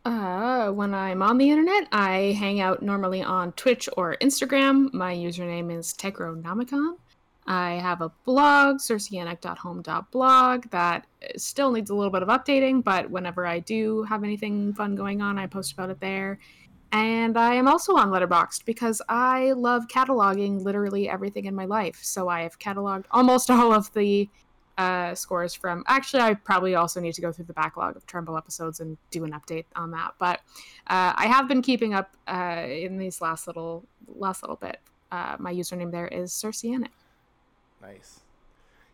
Uh, 0.05 0.73
when 0.73 0.95
I'm 0.95 1.23
on 1.23 1.39
the 1.39 1.51
internet, 1.51 1.87
I 1.93 2.37
hang 2.39 2.61
out 2.61 2.83
normally 2.83 3.23
on 3.23 3.53
Twitch 3.53 3.89
or 3.97 4.17
Instagram. 4.21 4.93
My 4.93 5.15
username 5.15 5.77
is 5.77 5.95
Techronomicon. 5.95 6.97
I 7.47 7.73
have 7.73 8.01
a 8.01 8.11
blog, 8.25 8.79
circeanic.home.blog, 8.79 10.71
that 10.71 11.07
still 11.37 11.73
needs 11.73 11.91
a 11.91 11.95
little 11.95 12.13
bit 12.13 12.23
of 12.23 12.29
updating, 12.29 12.85
but 12.85 13.11
whenever 13.11 13.47
I 13.47 13.59
do 13.59 14.05
have 14.05 14.23
anything 14.23 14.75
fun 14.75 14.95
going 14.95 15.21
on, 15.21 15.39
I 15.39 15.47
post 15.47 15.73
about 15.73 15.91
it 15.91 16.01
there. 16.01 16.39
And 16.93 17.39
I 17.39 17.55
am 17.55 17.69
also 17.69 17.97
on 17.97 18.11
Letterboxd 18.11 18.65
because 18.67 19.01
I 19.09 19.53
love 19.53 19.89
cataloging 19.89 20.63
literally 20.63 21.09
everything 21.09 21.47
in 21.47 21.55
my 21.55 21.65
life. 21.65 21.99
So 22.03 22.29
I 22.29 22.43
have 22.43 22.59
cataloged 22.59 23.07
almost 23.11 23.51
all 23.51 23.73
of 23.73 23.93
the 23.95 24.29
uh, 24.77 25.15
scores 25.15 25.55
from. 25.55 25.85
Actually, 25.87 26.23
I 26.23 26.35
probably 26.35 26.75
also 26.75 27.01
need 27.01 27.15
to 27.15 27.23
go 27.23 27.33
through 27.33 27.47
the 27.47 27.55
backlog 27.55 27.97
of 27.97 28.07
Tremble 28.07 28.37
episodes 28.37 28.81
and 28.81 28.99
do 29.11 29.25
an 29.25 29.33
update 29.33 29.65
on 29.75 29.91
that. 29.93 30.15
But 30.19 30.41
uh, 30.87 31.13
I 31.17 31.27
have 31.27 31.49
been 31.49 31.63
keeping 31.63 31.95
up 31.95 32.15
uh, 32.29 32.67
in 32.69 32.99
these 32.99 33.21
last 33.21 33.47
little 33.47 33.85
last 34.07 34.43
little 34.43 34.57
bit. 34.57 34.79
Uh, 35.11 35.37
my 35.39 35.53
username 35.53 35.91
there 35.91 36.09
is 36.09 36.33
Circeanic. 36.33 36.89
Nice. 37.83 38.21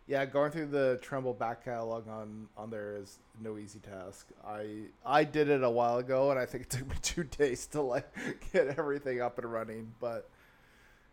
Yeah, 0.06 0.24
going 0.24 0.50
through 0.50 0.68
the 0.68 0.98
Tremble 1.02 1.34
back 1.34 1.64
catalog 1.64 2.08
on 2.08 2.48
on 2.56 2.70
there 2.70 2.96
is 2.96 3.18
no 3.42 3.58
easy 3.58 3.78
task. 3.78 4.28
I 4.46 4.84
I 5.04 5.24
did 5.24 5.50
it 5.50 5.62
a 5.62 5.68
while 5.68 5.98
ago, 5.98 6.30
and 6.30 6.40
I 6.40 6.46
think 6.46 6.64
it 6.64 6.70
took 6.70 6.88
me 6.88 6.96
two 7.02 7.24
days 7.24 7.66
to 7.68 7.82
like 7.82 8.08
get 8.52 8.78
everything 8.78 9.20
up 9.20 9.38
and 9.38 9.52
running. 9.52 9.92
But 10.00 10.30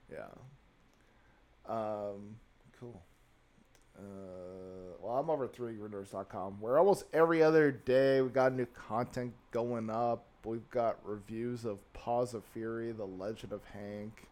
yeah, 0.10 0.30
um, 1.68 2.38
cool. 2.80 3.02
Uh, 3.98 4.96
well, 5.02 5.18
I'm 5.18 5.30
over 5.30 5.46
at 5.46 5.54
3grinders.com 5.54 6.60
where 6.60 6.78
almost 6.78 7.06
every 7.14 7.42
other 7.42 7.72
day 7.72 8.22
we 8.22 8.30
got 8.30 8.54
new 8.54 8.66
content 8.68 9.34
going 9.52 9.90
up. 9.90 10.26
We've 10.44 10.70
got 10.70 10.98
reviews 11.04 11.66
of 11.66 11.80
Paws 11.94 12.34
of 12.34 12.44
Fury, 12.54 12.92
The 12.92 13.06
Legend 13.06 13.54
of 13.54 13.62
Hank, 13.74 14.28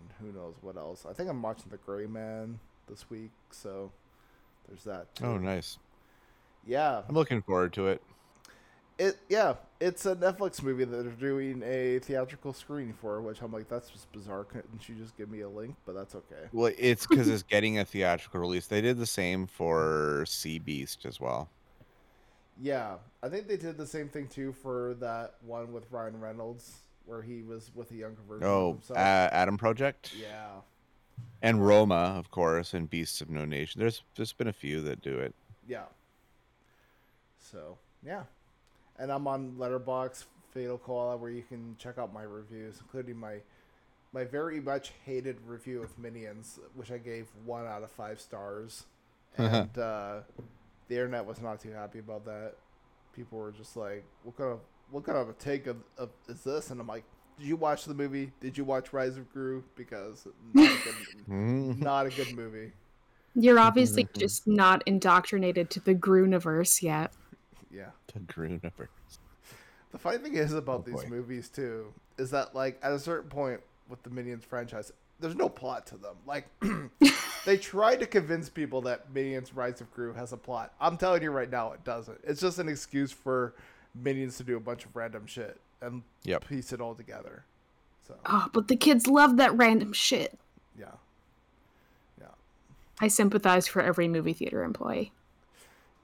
and 0.00 0.08
who 0.20 0.38
knows 0.38 0.54
what 0.60 0.76
else. 0.76 1.06
I 1.08 1.12
think 1.12 1.28
I'm 1.28 1.42
watching 1.42 1.66
The 1.70 1.78
Gray 1.78 2.06
Man 2.06 2.58
this 2.88 3.08
week, 3.10 3.30
so 3.50 3.90
there's 4.68 4.84
that. 4.84 5.14
Too. 5.14 5.24
Oh, 5.24 5.38
nice. 5.38 5.78
Yeah, 6.66 7.02
I'm 7.08 7.14
looking 7.14 7.42
forward 7.42 7.72
to 7.74 7.88
it. 7.88 8.02
it 8.98 9.18
yeah, 9.28 9.54
it's 9.80 10.04
a 10.06 10.16
Netflix 10.16 10.62
movie 10.62 10.84
that 10.84 10.96
they're 10.96 11.12
doing 11.12 11.62
a 11.64 11.98
theatrical 12.00 12.52
screening 12.52 12.92
for, 12.92 13.20
which 13.22 13.40
I'm 13.40 13.52
like, 13.52 13.68
that's 13.68 13.88
just 13.88 14.10
bizarre. 14.12 14.44
Couldn't 14.44 14.88
you 14.88 14.94
just 14.94 15.16
give 15.16 15.30
me 15.30 15.40
a 15.40 15.48
link? 15.48 15.76
But 15.86 15.94
that's 15.94 16.14
okay. 16.14 16.48
Well, 16.52 16.72
it's 16.76 17.06
because 17.06 17.28
it's 17.28 17.42
getting 17.42 17.78
a 17.78 17.84
theatrical 17.84 18.40
release. 18.40 18.66
They 18.66 18.80
did 18.80 18.98
the 18.98 19.06
same 19.06 19.46
for 19.46 20.24
Sea 20.26 20.58
Beast 20.58 21.06
as 21.06 21.20
well. 21.20 21.48
Yeah, 22.60 22.96
I 23.22 23.28
think 23.28 23.46
they 23.46 23.56
did 23.56 23.78
the 23.78 23.86
same 23.86 24.08
thing 24.08 24.26
too 24.26 24.52
for 24.52 24.94
that 25.00 25.34
one 25.46 25.72
with 25.72 25.84
Ryan 25.92 26.20
Reynolds, 26.20 26.80
where 27.08 27.22
he 27.22 27.42
was 27.42 27.70
with 27.74 27.90
a 27.90 27.94
younger 27.96 28.20
version 28.28 28.44
of 28.46 28.50
Oh, 28.52 28.72
himself. 28.74 28.98
uh, 28.98 29.28
Adam 29.32 29.56
Project 29.56 30.12
yeah, 30.20 30.48
and 31.42 31.66
Roma, 31.66 32.14
of 32.18 32.30
course, 32.30 32.74
and 32.74 32.88
Beasts 32.88 33.20
of 33.20 33.30
No 33.30 33.44
Nation. 33.44 33.80
There's 33.80 34.02
there's 34.14 34.32
been 34.32 34.48
a 34.48 34.52
few 34.52 34.80
that 34.82 35.00
do 35.02 35.18
it. 35.18 35.34
yeah. 35.66 35.84
So 37.40 37.78
yeah, 38.04 38.24
and 38.98 39.10
I'm 39.10 39.26
on 39.26 39.52
Letterboxd 39.58 40.24
Fatal 40.52 40.78
Koala, 40.78 41.16
where 41.16 41.30
you 41.30 41.42
can 41.42 41.76
check 41.78 41.98
out 41.98 42.12
my 42.12 42.22
reviews, 42.22 42.76
including 42.80 43.16
my 43.16 43.36
my 44.12 44.24
very 44.24 44.60
much 44.60 44.92
hated 45.04 45.36
review 45.46 45.82
of 45.82 45.98
Minions, 45.98 46.58
which 46.74 46.90
I 46.90 46.98
gave 46.98 47.26
one 47.44 47.66
out 47.66 47.82
of 47.82 47.90
five 47.90 48.20
stars, 48.20 48.84
and 49.38 49.76
uh, 49.78 50.20
the 50.88 50.94
internet 50.94 51.24
was 51.24 51.40
not 51.40 51.60
too 51.60 51.70
happy 51.72 51.98
about 52.00 52.24
that. 52.26 52.54
People 53.14 53.38
were 53.38 53.52
just 53.52 53.76
like, 53.76 54.04
"What 54.24 54.36
kind 54.36 54.52
of 54.52 54.60
what 54.90 55.04
kind 55.04 55.18
of 55.18 55.28
a 55.28 55.34
take 55.34 55.66
of, 55.66 55.76
of 55.96 56.10
is 56.28 56.42
this?" 56.42 56.70
And 56.70 56.80
I'm 56.80 56.86
like, 56.86 57.04
"Did 57.38 57.46
you 57.46 57.56
watch 57.56 57.84
the 57.84 57.94
movie? 57.94 58.32
Did 58.40 58.56
you 58.58 58.64
watch 58.64 58.92
Rise 58.92 59.16
of 59.16 59.30
Gru? 59.32 59.62
Because 59.76 60.26
not 60.54 60.70
a 60.70 60.92
good, 61.28 61.28
not 61.80 62.06
a 62.06 62.10
good 62.10 62.34
movie." 62.36 62.72
You're 63.34 63.58
obviously 63.58 64.08
just 64.16 64.46
not 64.48 64.82
indoctrinated 64.86 65.70
to 65.70 65.80
the 65.80 65.94
Grooniverse 65.94 66.82
yet. 66.82 67.12
Yeah. 67.70 67.90
The 68.12 68.20
Grooniverse. 68.20 68.88
The 69.92 69.98
funny 69.98 70.18
thing 70.18 70.34
is 70.34 70.52
about 70.52 70.80
Oh, 70.80 70.90
these 70.90 71.02
boy. 71.02 71.08
movies 71.08 71.48
too 71.48 71.92
is 72.18 72.30
that 72.32 72.54
like 72.54 72.78
at 72.82 72.92
a 72.92 72.98
certain 72.98 73.30
point 73.30 73.60
with 73.88 74.02
the 74.02 74.10
Minions 74.10 74.44
franchise, 74.44 74.92
there's 75.20 75.36
no 75.36 75.48
plot 75.48 75.86
to 75.88 75.96
them. 75.96 76.16
Like 76.26 76.46
they 77.46 77.56
tried 77.56 78.00
to 78.00 78.06
convince 78.06 78.48
people 78.48 78.80
that 78.82 79.12
Minions 79.12 79.54
Rise 79.54 79.80
of 79.80 79.92
Gru 79.94 80.12
has 80.14 80.32
a 80.32 80.36
plot. 80.36 80.74
I'm 80.80 80.96
telling 80.96 81.22
you 81.22 81.30
right 81.30 81.50
now, 81.50 81.72
it 81.72 81.84
doesn't. 81.84 82.18
It's 82.24 82.40
just 82.40 82.58
an 82.58 82.68
excuse 82.68 83.12
for 83.12 83.54
Minions 83.94 84.36
to 84.38 84.44
do 84.44 84.56
a 84.56 84.60
bunch 84.60 84.84
of 84.84 84.94
random 84.94 85.26
shit 85.26 85.60
and 85.80 86.02
Yep. 86.24 86.48
piece 86.48 86.72
it 86.72 86.80
all 86.80 86.94
together. 86.94 87.44
So 88.06 88.14
Oh, 88.26 88.48
but 88.52 88.68
the 88.68 88.76
kids 88.76 89.06
love 89.06 89.36
that 89.36 89.56
random 89.56 89.92
shit. 89.92 90.38
yeah, 90.78 90.92
yeah, 92.20 92.28
I 93.00 93.08
sympathize 93.08 93.66
for 93.68 93.82
every 93.82 94.08
movie 94.08 94.32
theater 94.32 94.62
employee. 94.64 95.12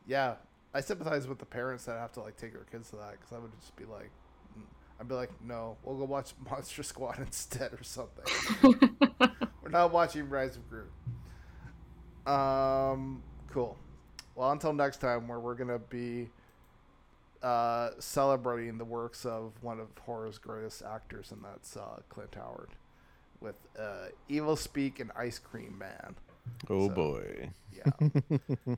yeah. 0.06 0.36
I 0.76 0.80
sympathize 0.80 1.28
with 1.28 1.38
the 1.38 1.46
parents 1.46 1.84
that 1.84 1.98
have 2.00 2.10
to 2.14 2.20
like 2.20 2.36
take 2.36 2.52
their 2.52 2.64
kids 2.64 2.90
to 2.90 2.96
that 2.96 3.12
because 3.12 3.32
I 3.32 3.38
would 3.38 3.52
just 3.60 3.76
be 3.76 3.84
like, 3.84 4.10
mm, 4.58 4.64
I'd 5.00 5.06
be 5.06 5.14
like, 5.14 5.30
no, 5.40 5.76
we'll 5.84 5.96
go 5.96 6.02
watch 6.04 6.34
Monster 6.50 6.82
Squad 6.82 7.20
instead 7.20 7.72
or 7.72 7.84
something. 7.84 8.24
We're 9.62 9.70
not 9.70 9.92
watching 9.92 10.28
Rise 10.28 10.56
of 10.56 10.68
Gru. 10.68 10.86
Um, 12.26 13.22
cool. 13.50 13.78
Well, 14.34 14.50
until 14.50 14.72
next 14.72 14.96
time, 15.00 15.28
where 15.28 15.38
we're 15.38 15.54
gonna 15.54 15.78
be 15.78 16.28
uh, 17.44 17.90
celebrating 17.98 18.78
the 18.78 18.84
works 18.84 19.24
of 19.26 19.52
one 19.62 19.78
of 19.78 19.88
horror's 20.00 20.38
greatest 20.38 20.82
actors, 20.82 21.30
and 21.30 21.44
that's 21.44 21.76
uh, 21.76 22.00
Clint 22.08 22.34
Howard, 22.34 22.70
with 23.40 23.54
uh, 23.78 24.06
Evil 24.28 24.56
Speak 24.56 24.98
and 25.00 25.10
Ice 25.16 25.38
Cream 25.38 25.76
Man. 25.78 26.16
Oh 26.70 26.88
So- 26.88 26.94
boy. 26.94 27.50
Yeah. 27.72 28.08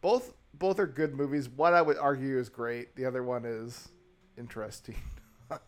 both 0.00 0.34
both 0.54 0.78
are 0.78 0.86
good 0.86 1.14
movies. 1.14 1.48
One 1.48 1.74
I 1.74 1.82
would 1.82 1.98
argue 1.98 2.38
is 2.38 2.48
great. 2.48 2.94
The 2.96 3.04
other 3.06 3.22
one 3.22 3.44
is 3.44 3.88
interesting. 4.38 4.96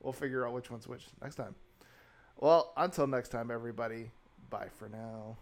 we'll 0.00 0.12
figure 0.12 0.46
out 0.46 0.52
which 0.54 0.70
one's 0.70 0.86
which 0.86 1.04
next 1.22 1.34
time. 1.36 1.54
Well, 2.38 2.72
until 2.76 3.06
next 3.06 3.30
time, 3.30 3.50
everybody. 3.50 4.10
Bye 4.50 4.68
for 4.78 4.88
now. 4.88 5.36